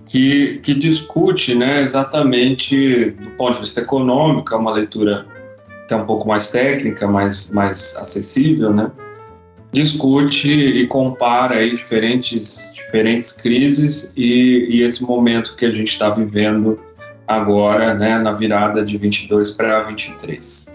que, 0.06 0.58
que 0.62 0.74
discute 0.74 1.54
né, 1.54 1.82
exatamente 1.82 3.10
do 3.10 3.30
ponto 3.30 3.54
de 3.54 3.60
vista 3.60 3.80
econômico, 3.80 4.54
é 4.54 4.56
uma 4.56 4.72
leitura 4.72 5.26
até 5.84 5.96
um 5.96 6.06
pouco 6.06 6.28
mais 6.28 6.50
técnica, 6.50 7.06
mais, 7.06 7.50
mais 7.50 7.96
acessível, 7.96 8.72
né? 8.72 8.90
discute 9.72 10.50
e 10.50 10.86
compara 10.86 11.56
aí 11.56 11.74
diferentes, 11.74 12.72
diferentes 12.74 13.32
crises 13.32 14.12
e, 14.16 14.66
e 14.68 14.82
esse 14.82 15.02
momento 15.02 15.54
que 15.56 15.64
a 15.64 15.70
gente 15.70 15.88
está 15.88 16.10
vivendo 16.10 16.78
agora, 17.26 17.94
né, 17.94 18.18
na 18.18 18.32
virada 18.32 18.84
de 18.84 18.98
22 18.98 19.52
para 19.52 19.82
23. 19.82 20.69